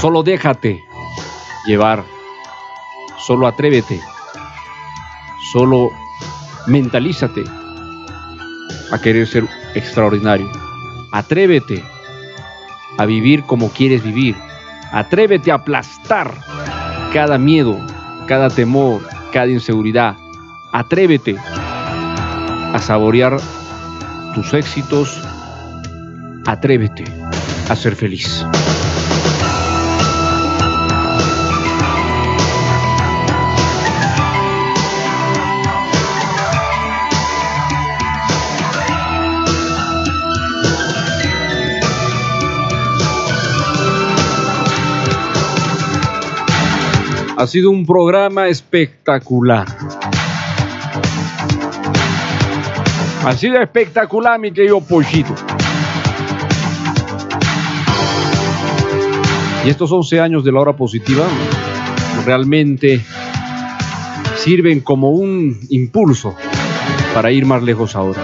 Solo 0.00 0.24
déjate 0.24 0.82
llevar 1.66 2.13
Solo 3.26 3.46
atrévete. 3.46 4.00
Solo 5.52 5.90
mentalízate 6.66 7.44
a 8.92 8.98
querer 9.00 9.26
ser 9.26 9.48
extraordinario. 9.74 10.50
Atrévete 11.12 11.82
a 12.98 13.06
vivir 13.06 13.42
como 13.44 13.70
quieres 13.70 14.02
vivir. 14.02 14.36
Atrévete 14.92 15.50
a 15.50 15.54
aplastar 15.54 16.34
cada 17.14 17.38
miedo, 17.38 17.78
cada 18.26 18.50
temor, 18.50 19.00
cada 19.32 19.48
inseguridad. 19.48 20.16
Atrévete 20.72 21.36
a 22.74 22.78
saborear 22.78 23.38
tus 24.34 24.52
éxitos. 24.52 25.18
Atrévete 26.46 27.04
a 27.70 27.76
ser 27.76 27.96
feliz. 27.96 28.44
Ha 47.44 47.46
sido 47.46 47.70
un 47.70 47.84
programa 47.84 48.48
espectacular. 48.48 49.66
Ha 53.22 53.32
sido 53.36 53.60
espectacular, 53.60 54.40
mi 54.40 54.50
querido 54.50 54.80
Pollito. 54.80 55.34
Y 59.62 59.68
estos 59.68 59.92
11 59.92 60.20
años 60.20 60.42
de 60.42 60.52
la 60.52 60.60
hora 60.60 60.74
positiva 60.74 61.26
realmente 62.24 63.04
sirven 64.38 64.80
como 64.80 65.10
un 65.10 65.60
impulso 65.68 66.34
para 67.12 67.30
ir 67.30 67.44
más 67.44 67.62
lejos 67.62 67.94
ahora. 67.94 68.22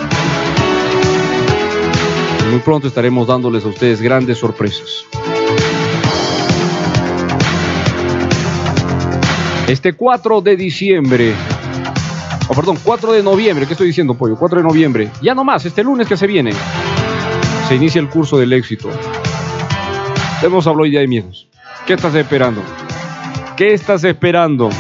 Muy 2.50 2.60
pronto 2.60 2.88
estaremos 2.88 3.26
dándoles 3.26 3.66
a 3.66 3.68
ustedes 3.68 4.00
grandes 4.00 4.38
sorpresas. 4.38 5.04
Este 9.70 9.92
4 9.92 10.40
de 10.40 10.56
diciembre, 10.56 11.32
o 12.48 12.54
perdón, 12.54 12.76
4 12.82 13.12
de 13.12 13.22
noviembre, 13.22 13.66
¿qué 13.66 13.74
estoy 13.74 13.86
diciendo, 13.86 14.14
pollo? 14.14 14.34
4 14.34 14.58
de 14.58 14.64
noviembre, 14.64 15.10
ya 15.22 15.32
no 15.32 15.44
más, 15.44 15.64
este 15.64 15.84
lunes 15.84 16.08
que 16.08 16.16
se 16.16 16.26
viene, 16.26 16.50
se 17.68 17.76
inicia 17.76 18.00
el 18.00 18.08
curso 18.08 18.36
del 18.36 18.52
éxito. 18.52 18.90
Hemos 20.42 20.66
hablado 20.66 20.86
ya 20.86 20.98
de 20.98 21.06
miedos. 21.06 21.46
¿Qué 21.86 21.92
estás 21.92 22.16
esperando? 22.16 22.64
¿Qué 23.56 23.72
estás 23.72 24.02
esperando? 24.02 24.70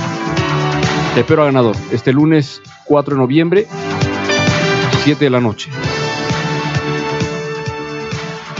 Te 1.14 1.20
espero 1.20 1.42
a 1.42 1.44
ganador. 1.44 1.76
Este 1.92 2.12
lunes 2.12 2.60
4 2.86 3.14
de 3.14 3.20
noviembre, 3.20 3.68
7 5.04 5.24
de 5.24 5.30
la 5.30 5.40
noche. 5.40 5.70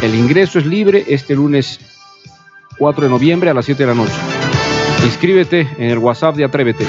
El 0.00 0.14
ingreso 0.14 0.60
es 0.60 0.66
libre 0.66 1.06
este 1.08 1.34
lunes 1.34 1.80
4 2.78 3.02
de 3.02 3.10
noviembre 3.10 3.50
a 3.50 3.54
las 3.54 3.64
7 3.64 3.82
de 3.82 3.88
la 3.88 3.96
noche. 3.96 4.29
Inscríbete 5.04 5.68
en 5.78 5.90
el 5.90 5.98
WhatsApp 5.98 6.36
de 6.36 6.44
Atrévete. 6.44 6.86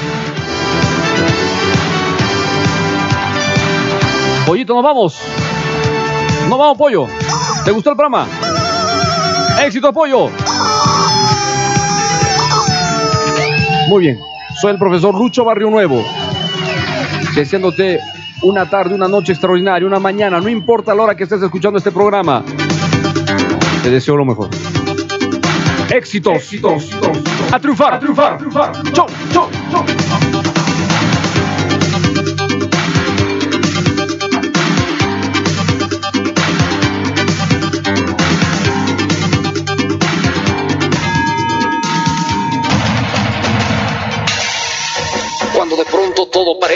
Pollito, 4.46 4.74
nos 4.74 4.84
vamos. 4.84 5.20
Nos 6.50 6.60
vamos, 6.60 6.78
pollo. 6.78 7.08
¿Te 7.64 7.72
gustó 7.72 7.92
el 7.92 7.96
programa? 7.96 8.28
Éxito, 9.64 9.94
pollo. 9.94 10.30
Muy 13.88 14.02
bien. 14.02 14.20
Soy 14.60 14.72
el 14.72 14.78
profesor 14.78 15.14
Lucho 15.16 15.46
Barrio 15.46 15.70
Nuevo. 15.70 16.04
Deseándote 17.36 18.00
una 18.44 18.70
tarde, 18.70 18.96
una 18.96 19.08
noche 19.08 19.34
extraordinaria, 19.34 19.88
una 19.88 20.00
mañana, 20.00 20.40
no 20.40 20.50
importa 20.50 20.96
la 20.96 21.04
hora 21.04 21.16
que 21.16 21.24
estés 21.24 21.42
escuchando 21.42 21.78
este 21.78 21.92
programa. 21.92 22.44
Te 23.84 23.90
deseo 23.90 24.16
lo 24.16 24.26
mejor. 24.26 24.50
Éxitos. 25.90 26.36
Éxitos. 26.36 26.90
A 27.54 27.60
triunfar. 27.60 27.94
A 27.94 28.00
triunfar. 28.00 28.34
A 28.34 28.38
triunfar. 28.38 28.72
Chau, 28.94 29.08
chau, 29.34 29.50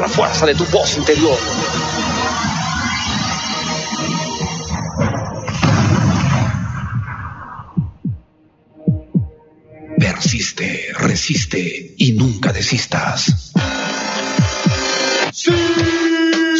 La 0.00 0.08
fuerza 0.08 0.46
de 0.46 0.54
tu 0.54 0.64
voz 0.66 0.96
interior. 0.96 1.38
Persiste, 9.98 10.92
resiste 10.98 11.94
y 11.98 12.12
nunca 12.12 12.52
desistas. 12.52 13.52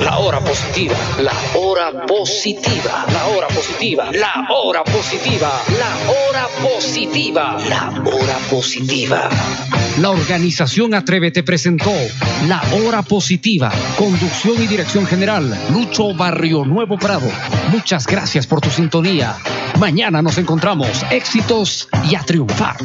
La 0.00 0.18
hora 0.18 0.40
positiva, 0.40 0.94
la 1.20 1.32
hora 1.58 2.06
positiva, 2.06 3.06
la 3.12 3.26
hora 3.26 3.48
positiva, 3.48 4.10
la 4.12 4.46
hora 4.48 4.84
positiva, 4.84 5.50
la 5.78 6.12
hora 6.12 6.46
positiva, 6.62 7.58
la 7.68 8.02
hora 8.04 8.38
positiva. 8.48 9.28
La 10.00 10.10
organización 10.10 10.94
Atrévete 10.94 11.42
presentó 11.42 11.92
La 12.46 12.62
Hora 12.74 13.02
Positiva, 13.02 13.72
conducción 13.98 14.62
y 14.62 14.68
dirección 14.68 15.04
general, 15.06 15.52
Lucho 15.72 16.14
Barrio 16.14 16.64
Nuevo 16.64 16.96
Prado. 16.96 17.28
Muchas 17.72 18.06
gracias 18.06 18.46
por 18.46 18.60
tu 18.60 18.70
sintonía. 18.70 19.34
Mañana 19.80 20.22
nos 20.22 20.38
encontramos. 20.38 21.04
Éxitos 21.10 21.88
y 22.08 22.14
a 22.14 22.20
triunfar. 22.20 22.76